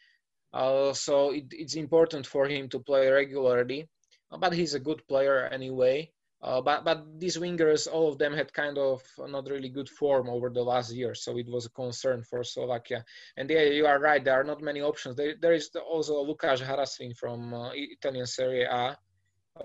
[0.52, 3.88] so it, it's important for him to play regularly.
[4.30, 6.10] But he's a good player anyway.
[6.44, 10.28] Uh, but but these wingers, all of them had kind of not really good form
[10.28, 13.02] over the last year, so it was a concern for Slovakia.
[13.38, 14.22] And yeah, you are right.
[14.22, 15.16] There are not many options.
[15.16, 18.98] There, there is also Lukáš Haraslín from uh, Italian Serie A,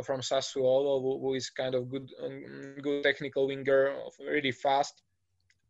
[0.03, 5.01] from Sassuolo, who, who is kind of good, um, good technical winger, really fast.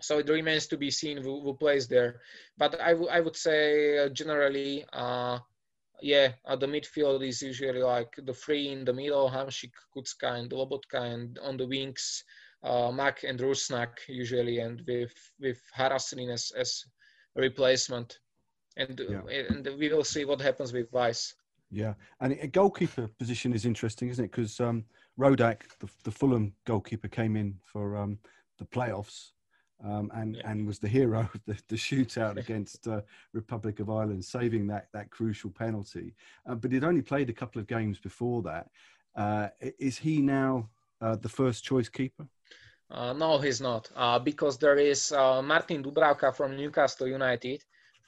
[0.01, 2.21] So it remains to be seen who, who plays there.
[2.57, 5.39] But I, w- I would say uh, generally, uh,
[6.01, 10.49] yeah, uh, the midfield is usually like the three in the middle, Hamšík, Kucka, and
[10.51, 12.23] Lobotka, and on the wings,
[12.63, 16.85] uh, Mak and Rusnak usually, and with with Haraslín as, as
[17.35, 18.19] replacement.
[18.77, 19.21] And, yeah.
[19.49, 21.33] and we will see what happens with Weiss.
[21.71, 24.31] Yeah, and a goalkeeper position is interesting, isn't it?
[24.31, 24.83] Because um,
[25.19, 28.17] Rodak, the, the, Fulham goalkeeper, came in for um,
[28.57, 29.31] the playoffs
[29.83, 30.41] um, and yeah.
[30.45, 33.01] and was the hero of the, the shootout against uh,
[33.33, 36.15] Republic of Ireland, saving that that crucial penalty.
[36.47, 38.69] Uh, but he'd only played a couple of games before that.
[39.15, 40.69] Uh, is he now
[41.01, 42.27] uh, the first choice keeper?
[42.91, 47.63] Uh, no, he's not, uh, because there is Martin Dubravka from Newcastle United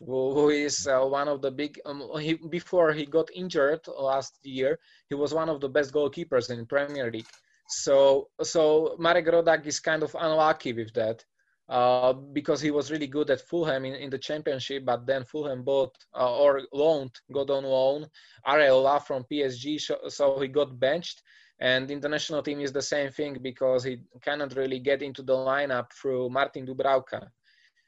[0.06, 1.80] who is uh, one of the big.
[1.86, 6.50] Um, he, before he got injured last year, he was one of the best goalkeepers
[6.50, 7.28] in Premier League.
[7.68, 11.24] So, so Marek Rodak is kind of unlucky with that.
[11.70, 15.64] Uh, because he was really good at Fulham in, in the championship, but then Fulham
[15.64, 18.08] bought uh, or loaned, got on loan
[18.46, 19.80] Areola from PSG,
[20.12, 21.22] so he got benched.
[21.60, 25.94] And international team is the same thing because he cannot really get into the lineup
[25.94, 27.30] through Martin Dubravka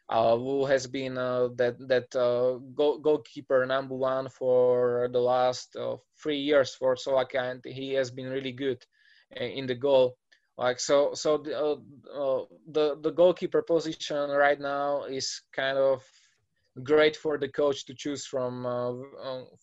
[0.10, 5.76] uh, who has been uh, that that uh, goal, goalkeeper number one for the last
[5.76, 8.84] uh, three years for Slovakia, and he has been really good
[9.36, 10.16] in the goal.
[10.58, 11.76] Like so, so the uh,
[12.14, 16.04] uh, the, the goalkeeper position right now is kind of
[16.84, 18.64] great for the coach to choose from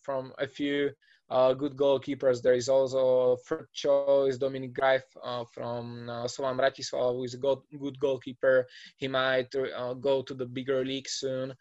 [0.02, 0.90] from a few
[1.30, 2.42] uh, good goalkeepers.
[2.42, 7.38] There is also third choice Dominic Greif uh, from uh, Slovan Bratislava, who is a
[7.38, 8.66] good, good goalkeeper.
[8.96, 11.54] He might uh, go to the bigger league soon.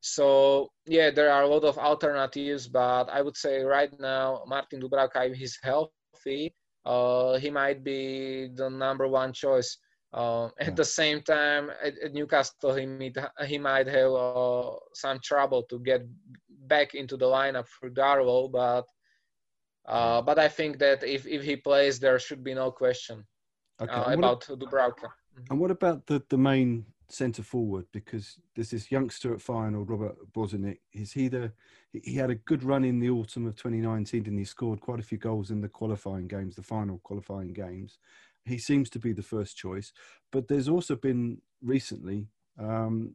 [0.00, 4.82] So yeah, there are a lot of alternatives, but I would say right now Martin
[4.82, 9.78] Dubravka, if he's healthy, uh, he might be the number one choice.
[10.12, 15.18] Uh, at the same time, at, at, Newcastle, he might, he might have uh, some
[15.24, 16.02] trouble to get
[16.68, 18.84] back into the lineup for Darlow, but
[19.86, 23.24] uh, but I think that if, if he plays, there should be no question
[23.80, 23.92] okay.
[23.92, 25.08] uh, about ab- Dubravka.
[25.08, 25.42] Mm-hmm.
[25.50, 27.86] And what about the, the main centre forward?
[27.92, 30.78] Because there's this youngster at Feyenoord, Robert Boženík.
[30.92, 31.52] Is he the?
[31.92, 35.04] He had a good run in the autumn of 2019, and he scored quite a
[35.04, 37.98] few goals in the qualifying games, the final qualifying games.
[38.44, 39.92] He seems to be the first choice,
[40.30, 42.26] but there's also been recently
[42.58, 43.14] um,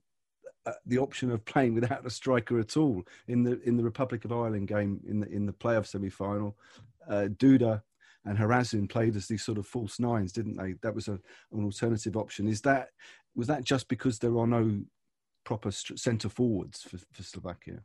[0.66, 4.26] uh, the option of playing without a striker at all in the in the Republic
[4.26, 6.58] of Ireland game in the in the playoff semi final.
[7.10, 7.82] Uh, Duda
[8.26, 10.74] and Haraslín played as these sort of false nines, didn't they?
[10.82, 11.20] That was a,
[11.52, 12.48] an alternative option.
[12.48, 12.90] Is that
[13.36, 14.82] was that just because there are no
[15.44, 17.82] proper centre forwards for, for Slovakia?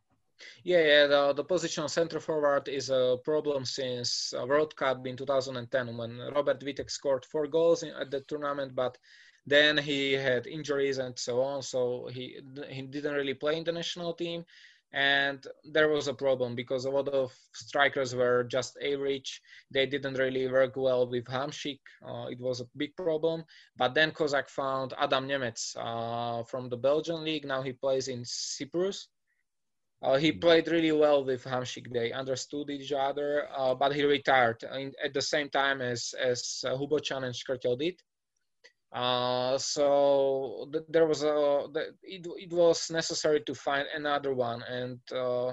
[0.65, 1.07] Yeah, yeah.
[1.07, 6.19] The, the position of center forward is a problem since World Cup in 2010 when
[6.35, 8.99] Robert Vittek scored four goals in, at the tournament, but
[9.47, 13.73] then he had injuries and so on, so he he didn't really play in the
[13.73, 14.45] national team,
[14.93, 19.41] and there was a problem because a lot of strikers were just average.
[19.71, 21.81] They didn't really work well with Hamšík.
[22.07, 23.45] Uh, it was a big problem.
[23.77, 27.45] But then Kozak found Adam Nemec uh, from the Belgian league.
[27.45, 29.09] Now he plays in Cyprus
[30.05, 31.91] uh, he played really well with Hamšík.
[31.91, 36.63] They understood each other, uh, but he retired in, at the same time as as
[36.67, 37.99] uh, Hubočan and Škrtel did.
[38.95, 44.63] Uh, so th- there was a th- it, it was necessary to find another one,
[44.63, 45.53] and uh,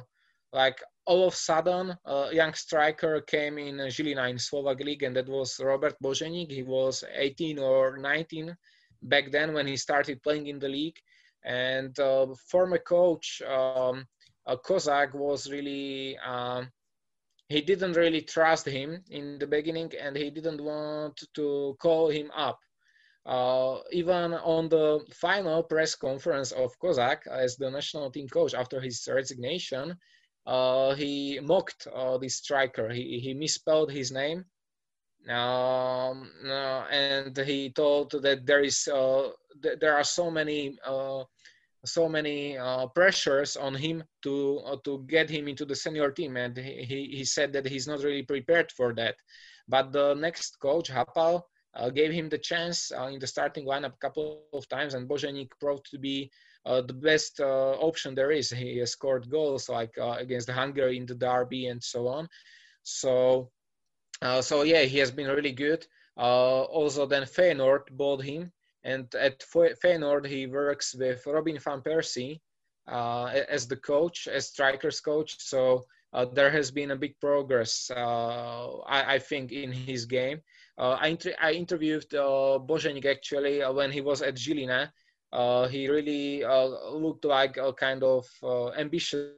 [0.53, 5.15] like all of a sudden, a young striker came in Žilina in Slovak league, and
[5.15, 6.51] that was Robert Boženík.
[6.51, 8.55] He was 18 or 19
[9.01, 10.97] back then when he started playing in the league,
[11.43, 13.41] and uh, former coach.
[13.41, 14.05] Um,
[14.45, 16.69] uh, Kozak was really um,
[17.47, 22.29] he didn't really trust him in the beginning, and he didn't want to call him
[22.35, 22.59] up.
[23.25, 28.81] Uh, even on the final press conference of Kozak as the national team coach after
[28.81, 29.95] his resignation,
[30.47, 32.89] uh, he mocked uh, the striker.
[32.89, 34.45] He, he misspelled his name.
[35.29, 39.29] Um, uh, and he told that there is uh,
[39.61, 41.23] th- there are so many uh,
[41.85, 42.57] so many
[42.95, 47.53] pressures on him to to get him into the senior team, and he, he said
[47.53, 49.15] that he's not really prepared for that.
[49.67, 51.43] But the next coach, Hapal,
[51.93, 55.51] gave him the chance uh, in the starting lineup a couple of times, and Boženík
[55.59, 56.31] proved to be
[56.65, 58.49] uh, the best uh, option there is.
[58.49, 62.27] He has scored goals like against Hungary in the derby and so on.
[62.83, 63.49] So,
[64.41, 65.85] so yeah, he has been really good.
[66.17, 68.51] also, then Feyenoord bought him
[68.83, 72.39] and at Feyenoord, he works with Robin van Persie
[72.87, 75.35] uh, as the coach, as strikers coach.
[75.39, 80.41] So uh, there has been a big progress, uh, I, I, think, in his game.
[80.77, 84.89] Uh, I, inter- I, interviewed uh, Boženík actually uh, when he was at Žilina.
[85.31, 86.43] Uh, he really
[86.93, 88.25] looked like a kind of
[88.77, 89.31] ambitious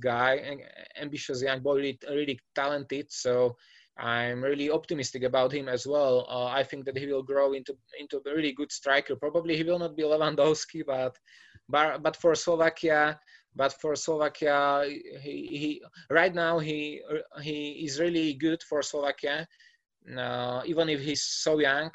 [0.00, 0.56] guy,
[1.00, 3.06] ambitious young boy, really, really talented.
[3.10, 3.56] So
[3.98, 6.26] I'm really optimistic about him as well.
[6.28, 9.16] Uh, I think that he will grow into into a really good striker.
[9.16, 11.16] Probably he will not be Lewandowski, but
[11.68, 13.18] but but for Slovakia,
[13.54, 14.84] but for Slovakia,
[15.22, 17.00] he, he right now he
[17.40, 19.48] he is really good for Slovakia,
[20.16, 21.90] uh, even if he's so young.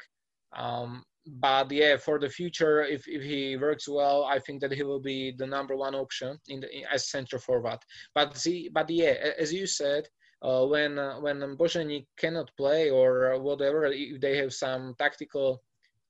[0.56, 4.82] Um, but yeah, for the future, if, if he works well, I think that he
[4.82, 7.78] will be the number one option in the in, as center forward.
[8.14, 10.08] But see, but yeah, as you said,
[10.42, 15.62] uh, when uh, when Boženík cannot play or whatever, if they have some tactical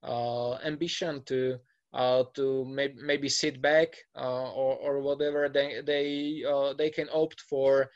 [0.02, 1.58] uh, ambition to
[1.92, 7.08] uh, to maybe, maybe sit back uh, or, or whatever, they they uh, they can
[7.12, 7.90] opt for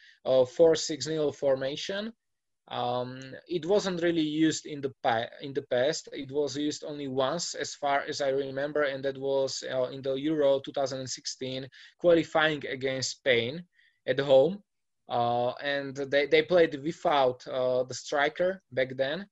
[0.55, 2.13] four six nil formation.
[2.69, 4.93] Um, it wasn't really used in the
[5.41, 6.09] in the past.
[6.13, 10.15] It was used only once, as far as I remember, and that was in the
[10.15, 11.69] Euro 2016
[12.01, 13.63] qualifying against Spain
[14.07, 14.63] at home
[15.09, 19.27] uh, and they, they played without uh, the striker back then.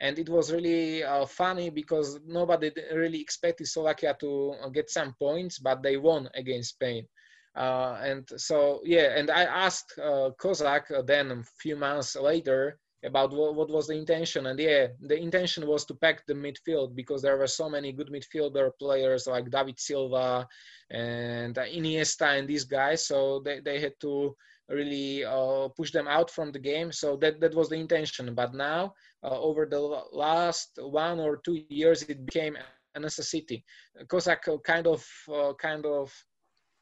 [0.00, 5.60] And it was really uh, funny because nobody really expected Slovakia to get some points,
[5.60, 7.06] but they won against Spain.
[7.54, 13.32] Uh, and so, yeah, and I asked uh, Kozak then a few months later about
[13.32, 14.46] what, what, was the intention.
[14.46, 18.10] And yeah, the intention was to pack the midfield because there were so many good
[18.10, 20.46] midfielder players like David Silva
[20.90, 23.06] and Iniesta and these guys.
[23.06, 24.34] So they, they had to
[24.68, 26.92] really uh, push them out from the game.
[26.92, 28.34] So that, that was the intention.
[28.34, 29.80] But now, uh, over the
[30.12, 32.56] last one or two years, it became
[32.94, 33.64] a necessity.
[34.06, 36.12] Kozak kind of uh, kind of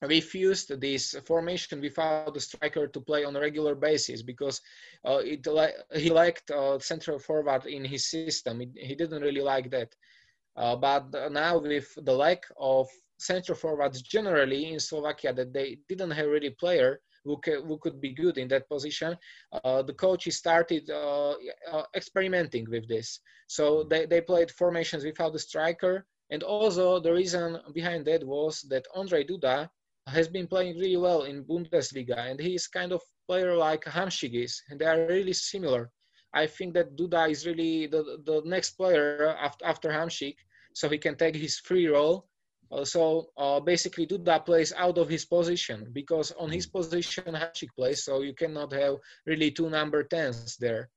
[0.03, 4.61] refused this formation without the striker to play on a regular basis because
[5.05, 5.47] uh, it
[5.95, 8.61] he liked uh, central forward in his system.
[8.63, 9.95] It, he didn't really like that.
[10.57, 12.89] Uh, but now with the lack of
[13.19, 18.15] central forwards generally in Slovakia that they didn't have really player who, who could be
[18.15, 19.17] good in that position,
[19.65, 21.35] uh, the coach started uh,
[21.71, 23.21] uh, experimenting with this.
[23.47, 26.07] So they, they played formations without the striker.
[26.31, 29.69] And also the reason behind that was that Ondrej Duda
[30.11, 34.63] has been playing really well in Bundesliga and he's kind of player like Hamšík is
[34.69, 35.91] and they are really similar.
[36.35, 40.37] I think that Duda is really the, the next player after, after Hamšík
[40.75, 42.19] so he can take his free role
[42.71, 47.71] Uh, so uh, basically, Duda plays out of his position because on his position Hamšík
[47.77, 48.95] plays, so you cannot have
[49.27, 50.89] really two number tens there.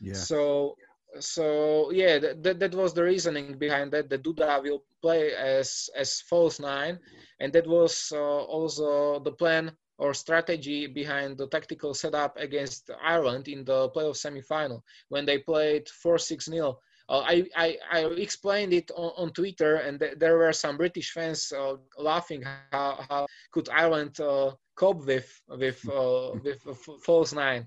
[0.00, 0.14] Yeah.
[0.14, 0.76] So
[1.20, 4.10] so yeah, that, that was the reasoning behind that.
[4.10, 6.98] The Duda will play as as false nine,
[7.40, 13.48] and that was uh, also the plan or strategy behind the tactical setup against Ireland
[13.48, 16.76] in the playoff semifinal when they played 4-6-0.
[17.10, 21.10] Uh, I, I, I, explained it on, on Twitter, and th- there were some British
[21.10, 26.62] fans uh, laughing how, how could Ireland uh, cope with with uh, with
[27.02, 27.66] false nine.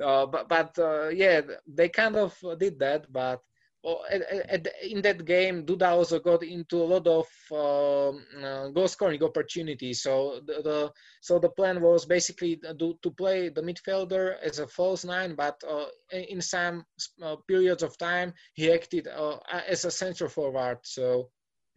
[0.00, 3.40] Uh, but but uh, yeah, they kind of did that, but
[4.10, 8.88] at, at, in that game, Duda also got into a lot of um, uh, goal
[8.88, 10.02] scoring opportunities.
[10.02, 14.66] So the, the, so the plan was basically to, to play the midfielder as a
[14.66, 16.84] false nine, but uh, in some
[17.22, 19.38] uh, periods of time he acted uh,
[19.68, 20.78] as a central forward.
[20.82, 21.30] So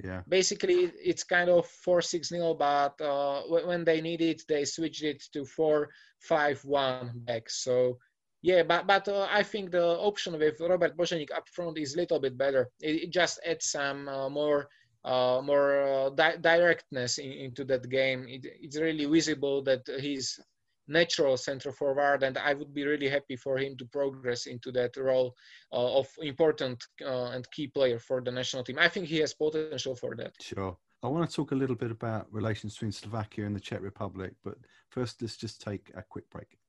[0.03, 4.65] yeah, basically it's kind of four six nil, but uh, when they need it, they
[4.65, 5.89] switched it to four
[6.19, 7.49] five one back.
[7.49, 7.97] So
[8.45, 11.97] yeah, but but uh, I think the option with Robert Boženík up front is a
[11.97, 12.69] little bit better.
[12.79, 14.69] It, it just adds some uh, more
[15.03, 18.27] uh, more uh, di- directness in, into that game.
[18.27, 20.39] It, it's really visible that he's
[20.87, 24.95] natural center forward, and I would be really happy for him to progress into that
[24.95, 25.33] role
[25.73, 28.77] uh, of important uh, and key player for the national team.
[28.77, 30.33] I think he has potential for that.
[30.39, 30.77] Sure.
[31.01, 34.33] I want to talk a little bit about relations between Slovakia and the Czech Republic,
[34.43, 34.57] but
[34.89, 36.59] first let's just take a quick break.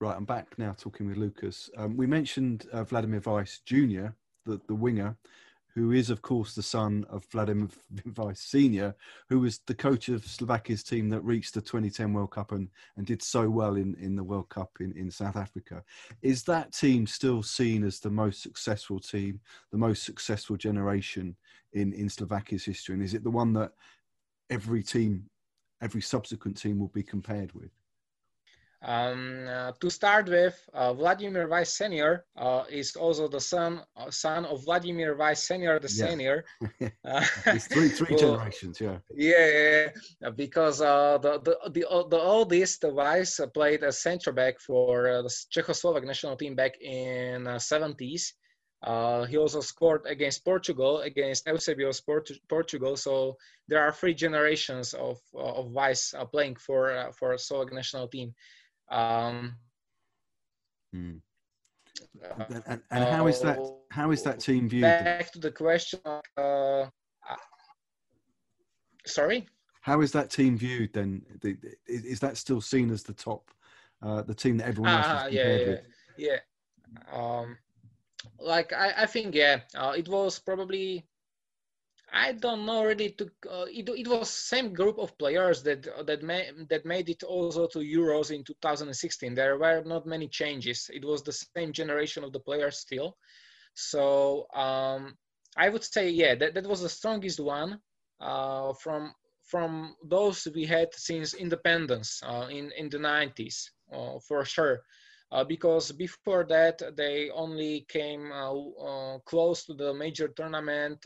[0.00, 1.70] Right, I'm back now talking with Lukas.
[1.76, 4.08] Um, we mentioned uh, Vladimir Weiss Jr.,
[4.44, 5.16] the, the winger,
[5.72, 7.68] who is, of course, the son of Vladimir
[8.16, 8.96] Weiss Sr.,
[9.28, 13.06] who was the coach of Slovakia's team that reached the 2010 World Cup and, and
[13.06, 15.82] did so well in, in the World Cup in, in South Africa.
[16.22, 19.40] Is that team still seen as the most successful team,
[19.70, 21.36] the most successful generation
[21.72, 22.94] in, in Slovakia's history?
[22.94, 23.72] And is it the one that
[24.50, 25.30] every team,
[25.80, 27.70] every subsequent team will be compared with?
[28.84, 34.10] Um, uh, to start with, uh, Vladimir Weiss Senior uh, is also the son uh,
[34.10, 36.08] son of Vladimir Weiss Senior, the yeah.
[36.08, 36.44] senior.
[37.46, 38.98] it's three three generations, yeah.
[39.14, 39.88] Yeah,
[40.20, 45.22] yeah because uh, the the the, the oldest Weiss played as center back for uh,
[45.22, 48.32] the Czechoslovak national team back in uh, 70s.
[49.30, 52.96] he also scored against Portugal, against Eusebio's Port- Portugal.
[52.96, 58.34] So there are three generations of of Weiss playing for for Slovak national team.
[58.90, 59.56] Um,
[60.92, 61.16] hmm.
[62.48, 63.58] and, and, and, how is that?
[63.90, 64.82] How is that team viewed?
[64.82, 66.00] Back to the question.
[66.04, 66.86] Of, uh,
[69.06, 69.48] sorry.
[69.80, 71.22] How is that team viewed then?
[71.86, 73.50] Is that still seen as the top,
[74.02, 75.80] uh, the team that everyone else uh, is yeah, yeah, with?
[76.16, 76.38] Yeah,
[77.12, 77.58] um,
[78.38, 81.04] like I, I think yeah, uh, it was probably
[82.14, 83.10] I don't know really.
[83.10, 87.24] To uh, it, it was same group of players that that made that made it
[87.24, 89.34] also to Euros in 2016.
[89.34, 90.88] There were not many changes.
[90.94, 93.16] It was the same generation of the players still.
[93.74, 95.16] So um,
[95.56, 97.80] I would say yeah, that, that was the strongest one
[98.20, 99.12] uh, from
[99.42, 104.82] from those we had since independence uh, in in the 90s uh, for sure.
[105.32, 111.04] Uh, because before that they only came uh, uh, close to the major tournament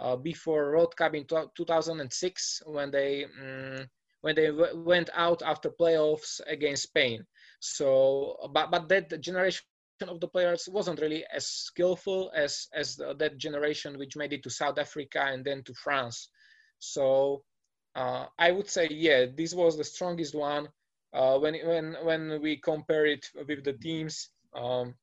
[0.00, 3.88] uh, before World Cup in 2006 when they um,
[4.20, 7.24] when they went out after playoffs against Spain.
[7.60, 9.64] So, but but that generation
[10.06, 14.50] of the players wasn't really as skillful as as that generation which made it to
[14.50, 16.28] South Africa and then to France.
[16.78, 17.42] So
[17.94, 20.68] uh, I would say yeah, this was the strongest one
[21.12, 24.30] uh, when when when we compare it with the teams.
[24.54, 24.94] Um,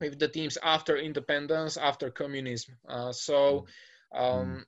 [0.00, 2.76] with the teams after independence, after communism.
[2.88, 3.66] Uh, so
[4.14, 4.64] um, mm.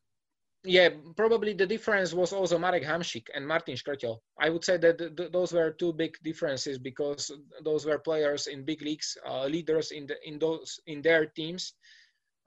[0.66, 4.18] Yeah, probably the difference was also Marek Hamšík and Martin Škrtel.
[4.40, 7.30] I would say that th- those were two big differences because
[7.62, 11.74] those were players in big leagues, uh, leaders in the in those in their teams.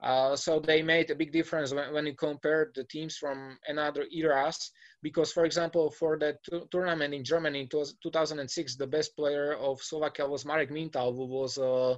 [0.02, 4.04] Uh, so they made a big difference when, when you compare the teams from another
[4.12, 4.72] eras.
[5.00, 9.80] Because, for example, for the t- tournament in Germany in 2006, the best player of
[9.80, 11.94] Slovakia was Marek Mintal, who was uh,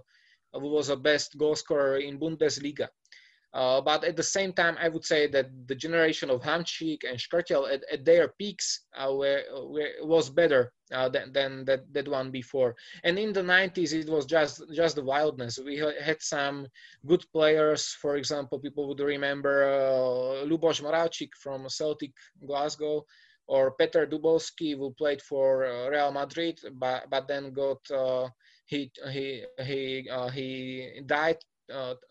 [0.53, 2.89] who was a best goal scorer in Bundesliga.
[3.53, 7.19] Uh, but at the same time, I would say that the generation of Hamšík and
[7.19, 12.07] Škrtel at, at, their peaks uh, were, were, was better uh, than, than that, that
[12.07, 12.77] one before.
[13.03, 15.59] And in the 90s, it was just just the wildness.
[15.59, 16.69] We had some
[17.07, 17.89] good players.
[18.01, 22.13] For example, people would remember uh, Luboš Moravčík from Celtic
[22.47, 23.05] Glasgow
[23.49, 28.29] or Peter Dubovsky, who played for uh, Real Madrid, but, but then got uh,
[28.67, 31.39] he he he uh, he died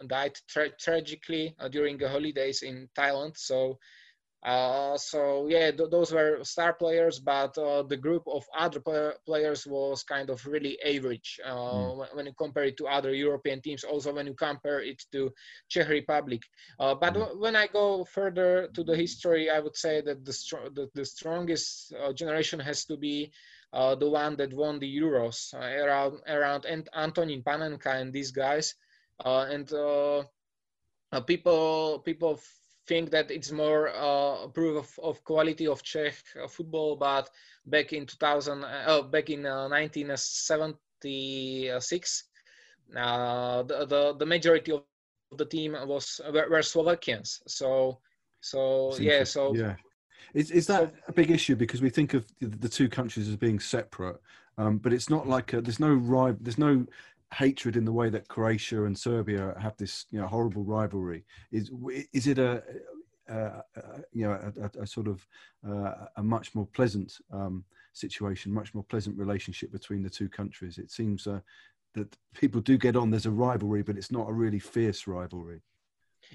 [0.07, 3.38] died tra- tragically uh, during the holidays in Thailand.
[3.38, 3.80] So
[4.41, 9.12] Uh, so yeah, th- those were star players, but uh, the group of other play-
[9.26, 11.97] players was kind of really average uh, mm.
[11.97, 13.84] when, when, you compare it to other European teams.
[13.84, 15.34] Also, when you compare it to
[15.68, 16.41] Czech Republic.
[16.80, 17.20] Uh, but mm.
[17.20, 20.89] w- when I go further to the history, I would say that the str- the,
[20.93, 23.32] the, strongest uh, generation has to be
[23.74, 28.74] uh, the one that won the Euros around around Antonin Panenka and these guys,
[29.26, 29.68] and
[31.26, 32.40] people people
[32.90, 36.96] think that it's more uh, proof of, of, quality of Czech uh, football.
[36.96, 37.30] But
[37.68, 42.24] back in 2000, uh, oh, back in 1976,
[42.96, 44.82] uh, uh, the, the, the majority of
[45.38, 47.44] the team was were, were Slovakians.
[47.48, 48.00] So
[48.42, 49.76] so yeah, so yeah.
[50.34, 53.36] Is, is that so, a big issue because we think of the two countries as
[53.36, 54.18] being separate,
[54.58, 56.00] um, but it's not like a, there's no
[56.42, 56.86] there's no
[57.34, 61.26] hatred in the way that Croatia and Serbia have this you know horrible rivalry?
[61.52, 61.72] Is
[62.14, 62.64] is it a,
[63.28, 63.64] a, a
[64.12, 65.26] you know a, a sort of
[65.68, 67.64] uh, a much more pleasant um,
[67.94, 70.78] situation, much more pleasant relationship between the two countries?
[70.78, 71.42] It seems uh,
[71.94, 73.10] that people do get on.
[73.10, 75.62] There's a rivalry, but it's not a really fierce rivalry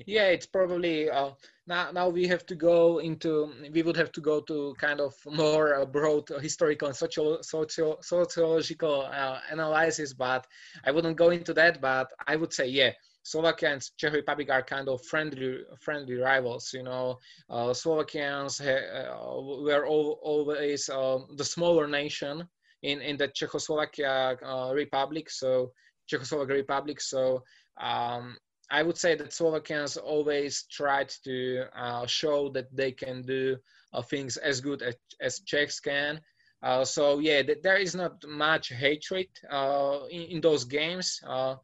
[0.06, 1.30] yeah it's probably uh,
[1.66, 5.14] now now we have to go into we would have to go to kind of
[5.26, 10.46] more uh, broad historical and social, sociological uh, analysis but
[10.84, 12.90] i wouldn't go into that but i would say yeah
[13.26, 16.74] Slovakia and Czech Republic are kind of friendly friendly rivals.
[16.74, 17.18] You know,
[17.48, 22.46] uh, Slovakians ha- uh, were all, always uh, the smaller nation
[22.82, 25.30] in in the Czechoslovakia uh, Republic.
[25.30, 25.72] So
[26.06, 27.00] Czechoslovak Republic.
[27.00, 27.42] So
[27.80, 28.36] um,
[28.74, 33.56] I would say that Slovakians always tried to uh, show that they can do
[33.92, 36.20] uh, things as good as, as Czechs can.
[36.60, 41.20] Uh, so yeah, th- there is not much hatred uh, in, in, those games.
[41.24, 41.54] Uh,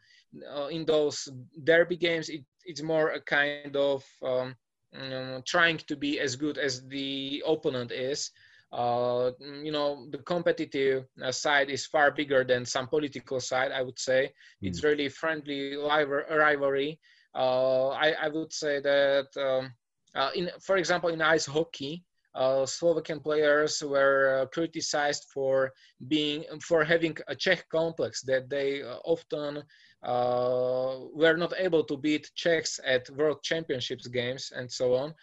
[0.54, 1.28] uh, in those
[1.64, 4.54] derby games, it, it's more a kind of um,
[4.94, 8.30] um, trying to be as good as the opponent is
[8.73, 13.83] uh, you know the competitive uh, side is far bigger than some political side i
[13.83, 14.27] would say
[14.62, 14.68] mm.
[14.68, 16.99] it's really friendly rivalry
[17.35, 19.73] uh, I, I, would say that um,
[20.16, 22.05] uh, in for example in ice hockey
[22.35, 25.73] uh, Slovakian players were uh, criticized for
[26.07, 29.62] being for having a Czech complex that they often
[30.03, 35.14] were not able to beat Czechs at World Championships games and so on.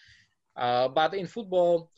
[0.93, 1.89] but in football,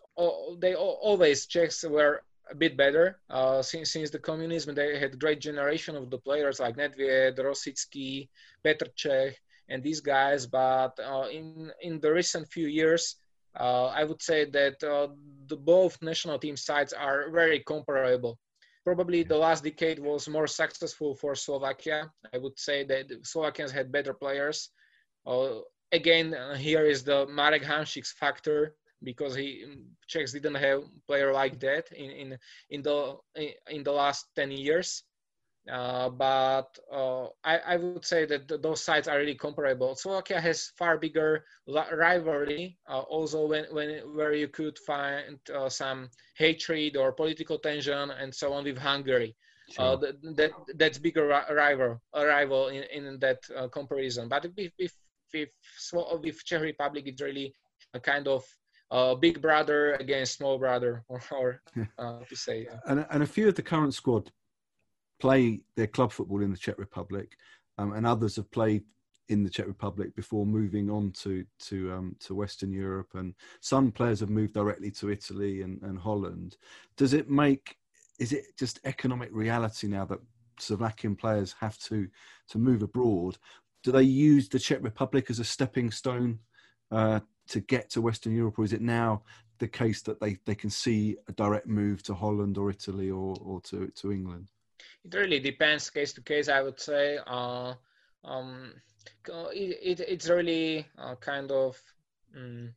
[0.59, 4.75] they always Czechs were a bit better uh, since since the communism.
[4.75, 8.29] They had great generation of the players like Nedved, Rosický,
[8.65, 9.35] Petr Čech,
[9.69, 10.47] and these guys.
[10.47, 13.15] But uh, in in the recent few years,
[13.59, 15.09] uh, I would say that uh,
[15.47, 18.37] the both national team sides are very comparable.
[18.83, 22.09] Probably the last decade was more successful for Slovakia.
[22.33, 24.69] I would say that Slovakians had better players.
[25.27, 25.61] Uh,
[25.91, 28.73] again, uh, here is the Marek Hamšík's factor
[29.03, 29.65] because he
[30.07, 32.37] Czechs didn't have player like that in in
[32.69, 33.17] in the
[33.69, 35.03] in the last 10 years.
[35.69, 39.93] Uh, but uh, I, I, would say that th- those sides are really comparable.
[39.95, 46.09] Slovakia has far bigger rivalry, uh, also when, when where you could find uh, some
[46.37, 49.35] hatred or political tension and so on with Hungary.
[49.77, 50.13] Uh, sure.
[50.33, 54.27] that that's bigger rival rival in, in that uh, comparison.
[54.27, 54.93] But with with
[55.33, 55.49] with,
[56.23, 57.53] with Czech Republic, it's really
[57.93, 58.43] a kind of
[58.91, 61.61] uh, big brother against small brother, or, or
[61.97, 62.67] uh, to say.
[62.69, 62.79] Yeah.
[62.85, 64.31] And, and a few of the current squad
[65.19, 67.37] play their club football in the Czech Republic,
[67.77, 68.83] um, and others have played
[69.27, 73.91] in the Czech Republic before moving on to to um, to Western Europe, and some
[73.91, 76.57] players have moved directly to Italy and, and Holland.
[76.97, 77.75] Does it make
[78.19, 80.19] is it just economic reality now that
[80.59, 82.07] Slovakian players have to
[82.49, 83.37] to move abroad?
[83.83, 86.39] Do they use the Czech Republic as a stepping stone
[86.91, 87.19] uh,
[87.49, 89.23] to get to Western Europe, or is it now
[89.59, 93.35] the case that they, they can see a direct move to Holland or Italy or,
[93.41, 94.47] or to, to England?
[95.03, 97.19] It really depends case to case, I would say.
[97.25, 97.73] Uh,
[98.23, 98.73] um,
[99.27, 101.81] it, it, it's really uh, kind of
[102.35, 102.73] um,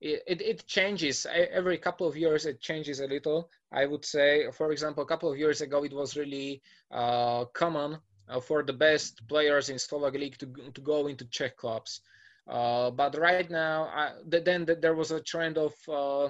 [0.00, 4.70] it, it changes every couple of years it changes a little i would say for
[4.70, 6.60] example a couple of years ago it was really
[6.90, 7.98] uh, common
[8.28, 12.00] uh, for the best players in slovak league to, to go into czech clubs
[12.46, 16.28] uh, but right now, I, then there was a trend of uh,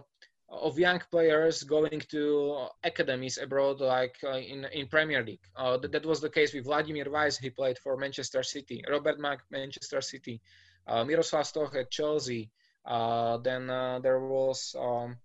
[0.48, 5.46] of young players going to academies abroad, like uh, in in Premier League.
[5.56, 7.36] Uh, that, that, was the case with Vladimír Weiss.
[7.36, 8.84] He played for Manchester City.
[8.88, 10.40] Robert Mak, Manchester City.
[10.86, 12.50] Uh, Miroslav Stoch at Chelsea.
[12.86, 13.66] then
[14.02, 15.16] there was um,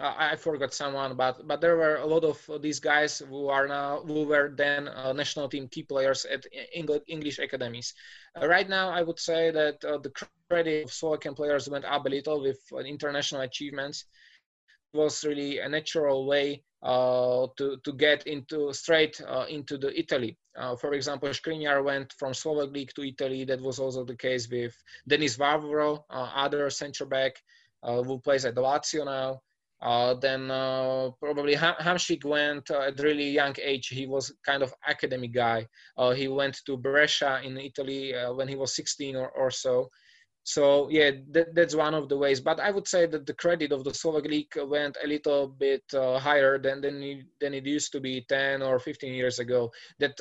[0.00, 4.00] I forgot someone, but but there were a lot of these guys who are now
[4.06, 7.94] who were then uh, national team key players at English academies.
[8.40, 10.10] Uh, right now, I would say that uh, the
[10.48, 14.04] credit of Slovakian players went up a little with uh, international achievements.
[14.94, 19.90] It was really a natural way uh, to to get into straight uh, into the
[19.98, 20.38] Italy.
[20.80, 23.44] for example, Skriniar went from Slovak league to Italy.
[23.44, 24.74] That was also the case with
[25.08, 27.42] Denis Vavro, other centre back
[27.82, 29.42] who plays at Lazio now.
[29.80, 33.88] Uh, then uh, probably Ham- Hamšík went uh, at really young age.
[33.88, 35.66] He was kind of academic guy.
[35.96, 39.88] Uh, he went to Brescia in Italy uh, when he was 16 or, or so.
[40.42, 42.40] So yeah, that, that's one of the ways.
[42.40, 45.84] But I would say that the credit of the Slovak league went a little bit
[45.92, 49.70] higher than than it, than it used to be 10 or 15 years ago.
[49.98, 50.16] That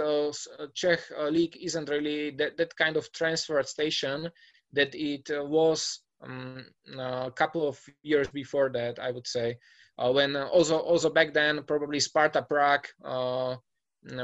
[0.76, 1.00] Czech
[1.32, 4.30] league isn't really that, that kind of transfer station
[4.74, 6.66] that it was um,
[6.98, 9.58] a couple of years before that, I would say.
[10.00, 13.56] Uh, when uh, also also back then probably Sparta Prague uh,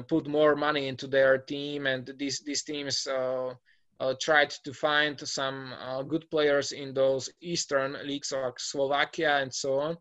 [0.07, 3.53] put more money into their team, and these these teams uh,
[3.99, 9.53] uh, tried to find some uh, good players in those eastern leagues like Slovakia and
[9.53, 9.97] so on.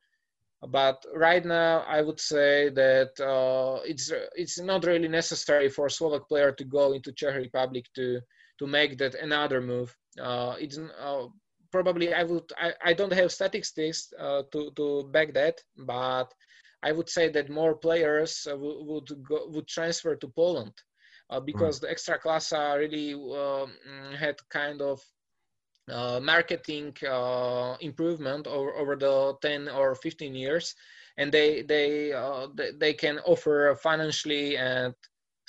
[0.69, 3.13] But right now, I would say that
[3.85, 8.21] it's it's not really necessary for a Slovak player to go into Czech Republic to
[8.59, 9.97] to make that another move.
[10.61, 10.79] it's
[11.73, 16.33] probably I would I, I don't have statistics uh, to to back that, but
[16.83, 20.75] I would say that more players uh, would would, go, would transfer to Poland
[21.31, 21.91] uh, because right.
[21.91, 23.73] the Ekstraklasa really um,
[24.17, 25.01] had kind of
[25.91, 30.75] uh, marketing uh, improvement over, over the 10 or 15 years
[31.17, 32.47] and they they uh,
[32.79, 34.95] they can offer financially and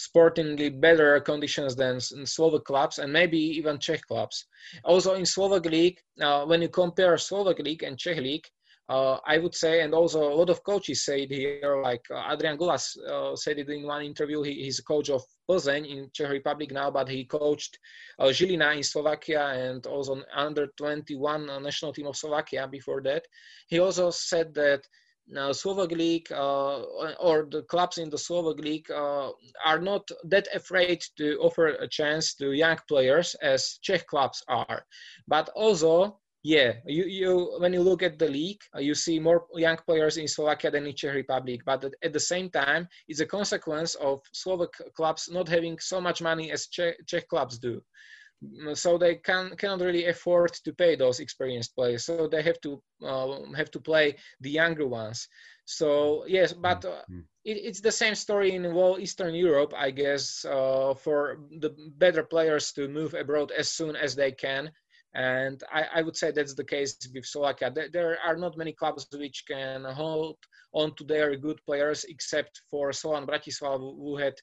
[0.03, 4.45] sportingly better conditions than Slovak clubs and maybe even Czech clubs.
[4.83, 8.47] Also in Slovak league, uh, when you compare Slovak league and Czech league,
[8.89, 12.33] uh, I would say, and also a lot of coaches say it here, like uh,
[12.33, 14.43] Adrian Gulas uh, said it in one interview.
[14.43, 17.79] He, he's a coach of Plzeň in Czech Republic now, but he coached
[18.19, 23.23] uh, Žilina in Slovakia and also under 21 national team of Slovakia before that.
[23.67, 24.85] He also said that
[25.51, 26.81] Slovak League uh,
[27.19, 29.31] or the clubs in the Slovak League uh,
[29.65, 34.85] are not that afraid to offer a chance to young players as Czech clubs are.
[35.27, 39.47] But also, yeah, you, you when you look at the league, uh, you see more
[39.55, 41.61] young players in Slovakia than in Czech Republic.
[41.65, 46.21] But at the same time, it's a consequence of Slovak clubs not having so much
[46.21, 47.81] money as Czech, Czech clubs do
[48.73, 52.81] so they can cannot really afford to pay those experienced players so they have to
[53.03, 55.27] uh, have to play the younger ones
[55.65, 57.19] so yes but uh, mm-hmm.
[57.45, 62.23] it, it's the same story in all eastern europe i guess uh, for the better
[62.23, 64.71] players to move abroad as soon as they can
[65.15, 67.71] and I, I, would say that's the case with Slovakia.
[67.71, 70.37] There, there, are not many clubs which can hold
[70.73, 74.33] on to their good players, except for Slovan Bratislava, who had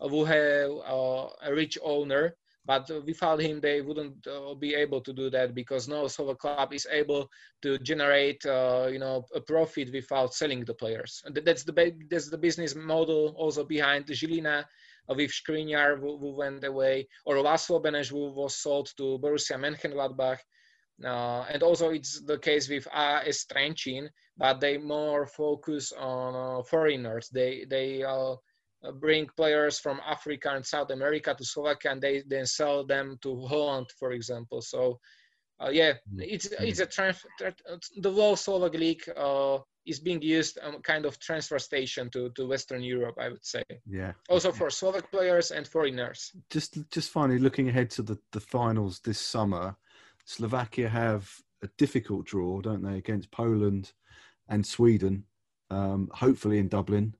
[0.00, 2.34] who have uh, a rich owner
[2.66, 6.72] but without him, they wouldn't uh, be able to do that because no Slovak club
[6.72, 7.30] is able
[7.62, 11.22] to generate, uh, you know, a profit without selling the players.
[11.30, 14.64] That's the that's the business model also behind Žilina
[15.08, 19.56] uh, with Skriniar who, who, went away, or Laszlo Benes who was sold to Borussia
[19.56, 20.38] Mönchengladbach.
[21.04, 26.62] Uh, and also it's the case with AS Trenčín, but they more focus on uh,
[26.64, 27.28] foreigners.
[27.28, 28.34] They they uh,
[28.92, 33.46] bring players from Africa and South America to Slovakia and they then sell them to
[33.46, 34.62] Holland, for example.
[34.62, 34.98] So,
[35.60, 36.20] uh, yeah, mm-hmm.
[36.20, 37.28] it's it's a transfer.
[37.98, 42.46] The whole Slovak league uh, is being used um, kind of transfer station to to
[42.46, 43.62] Western Europe, I would say.
[43.88, 44.12] Yeah.
[44.28, 46.32] Also for Slovak players and foreigners.
[46.50, 49.76] Just just finally looking ahead to the the finals this summer,
[50.24, 51.30] Slovakia have
[51.62, 53.92] a difficult draw, don't they, against Poland
[54.48, 55.24] and Sweden.
[55.70, 57.16] Um, hopefully in Dublin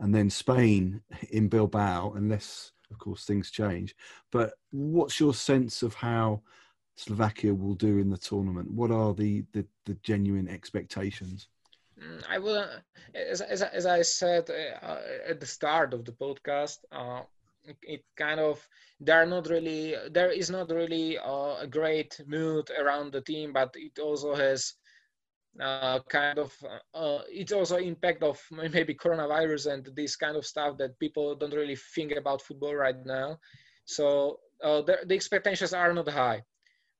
[0.00, 3.94] and then Spain in Bilbao, unless, of course, things change.
[4.32, 6.42] But what's your sense of how
[6.96, 8.70] Slovakia will do in the tournament?
[8.70, 11.48] What are the, the, the genuine expectations?
[12.02, 12.66] Mm, I will,
[13.14, 14.96] as, as, as I said uh,
[15.28, 17.22] at the start of the podcast, uh,
[17.82, 18.66] it kind of
[19.00, 23.52] there are not really there is not really uh, a great mood around the team,
[23.52, 24.74] but it also has
[25.58, 26.54] uh, kind of
[26.94, 31.54] uh, it's also impact of maybe coronavirus and this kind of stuff that people don't
[31.54, 33.38] really think about football right now.
[33.84, 36.42] So uh, the, the, expectations are not high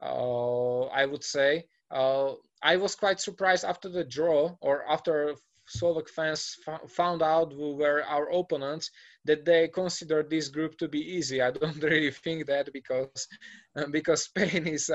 [0.02, 1.64] uh, i would say.
[1.90, 2.32] Uh,
[2.62, 5.34] i was quite surprised after the draw or after
[5.70, 8.90] Slovak fans f- found out who were our opponents
[9.24, 11.40] that they considered this group to be easy.
[11.40, 13.28] I don't really think that because
[13.90, 14.90] because Spain is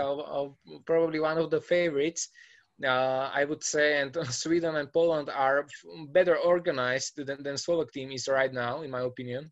[0.85, 2.27] probably one of the favorites,
[2.83, 5.65] uh, I would say, and Sweden and Poland are
[6.09, 9.51] better organized than, than Slovak team is right now, in my opinion.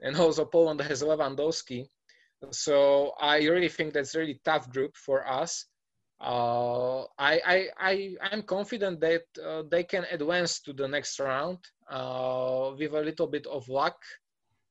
[0.00, 1.88] And also Poland has Lewandowski,
[2.50, 5.66] so I really think that's a really tough group for us.
[6.20, 11.58] Uh, I, I, I, I'm confident that uh, they can advance to the next round
[11.90, 13.96] uh, with a little bit of luck.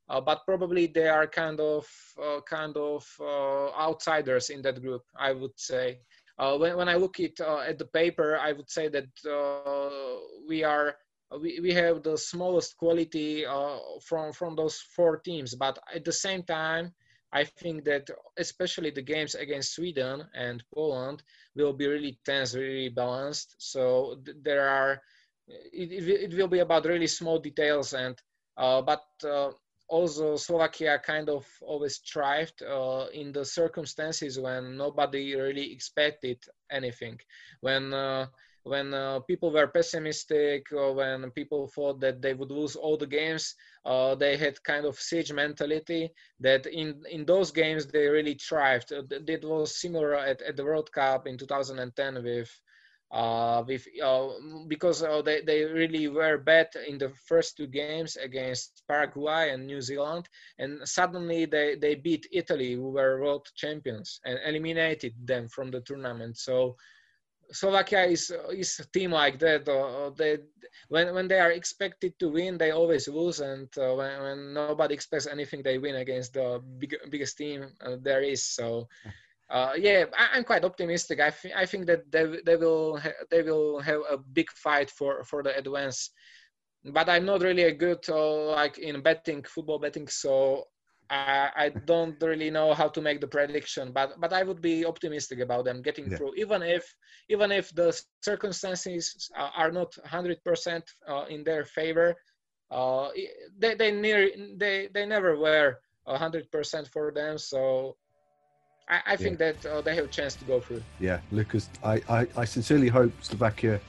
[0.08, 1.88] Uh, but probably they are kind of
[2.22, 5.02] uh, kind of uh, outsiders in that group.
[5.18, 6.00] I would say.
[6.38, 9.08] When, when I look at at the paper, I would say that
[10.48, 10.96] we are
[11.42, 13.46] we, we have the smallest quality
[14.04, 15.56] from from those four teams.
[15.56, 16.94] But at the same time,
[17.36, 21.22] I think that especially the games against Sweden and Poland
[21.54, 23.56] will be really tense, really balanced.
[23.58, 25.02] So th- there are,
[25.48, 28.16] it, it, will be about really small details and,
[28.56, 29.52] uh, but uh,
[29.88, 37.20] also Slovakia kind of always thrived uh, in the circumstances when nobody really expected anything.
[37.62, 38.28] When uh,
[38.66, 43.06] when uh, people were pessimistic or when people thought that they would lose all the
[43.06, 43.54] games
[43.86, 48.92] uh, they had kind of siege mentality that in in those games they really thrived
[48.92, 52.50] it was similar at, at the world cup in 2010 with
[53.16, 54.28] uh, with uh,
[54.68, 59.66] because uh, they, they really were bad in the first two games against Paraguay and
[59.66, 60.28] New Zealand,
[60.60, 65.80] and suddenly they, they beat Italy, who were world champions, and eliminated them from the
[65.82, 66.38] tournament.
[66.38, 66.76] So
[67.52, 69.64] Slovakia is is a team like that.
[69.70, 70.40] Uh, they
[70.90, 74.94] when when they are expected to win, they always lose, and uh, when, when nobody
[74.94, 78.44] expects anything, they win against the big, biggest team uh, there is.
[78.44, 78.90] So.
[79.50, 81.20] Uh, yeah, I, am quite optimistic.
[81.20, 84.90] I, th- I think that they, they will ha- they will have a big fight
[84.90, 86.10] for, for the advance,
[86.84, 90.64] but I'm not really a good uh, like in betting football betting, so
[91.12, 94.84] I, I, don't really know how to make the prediction, but but I would be
[94.86, 96.18] optimistic about them getting yeah.
[96.18, 96.84] through, even if
[97.30, 102.16] even if the circumstances are not 100% uh, in their favor.
[102.72, 103.10] Uh,
[103.60, 105.78] they they near they they never were
[106.08, 107.96] 100% for them, so
[108.88, 109.52] I, I think yeah.
[109.52, 110.84] that uh, they have a chance to go through.
[111.00, 113.80] Yeah, Lukas, I, I, I sincerely hope Slovakia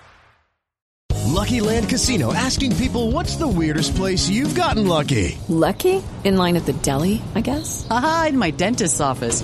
[1.27, 5.37] Lucky Land Casino asking people what's the weirdest place you've gotten lucky?
[5.47, 6.03] Lucky?
[6.25, 7.87] In line at the deli, I guess?
[7.89, 9.43] Aha, in my dentist's office.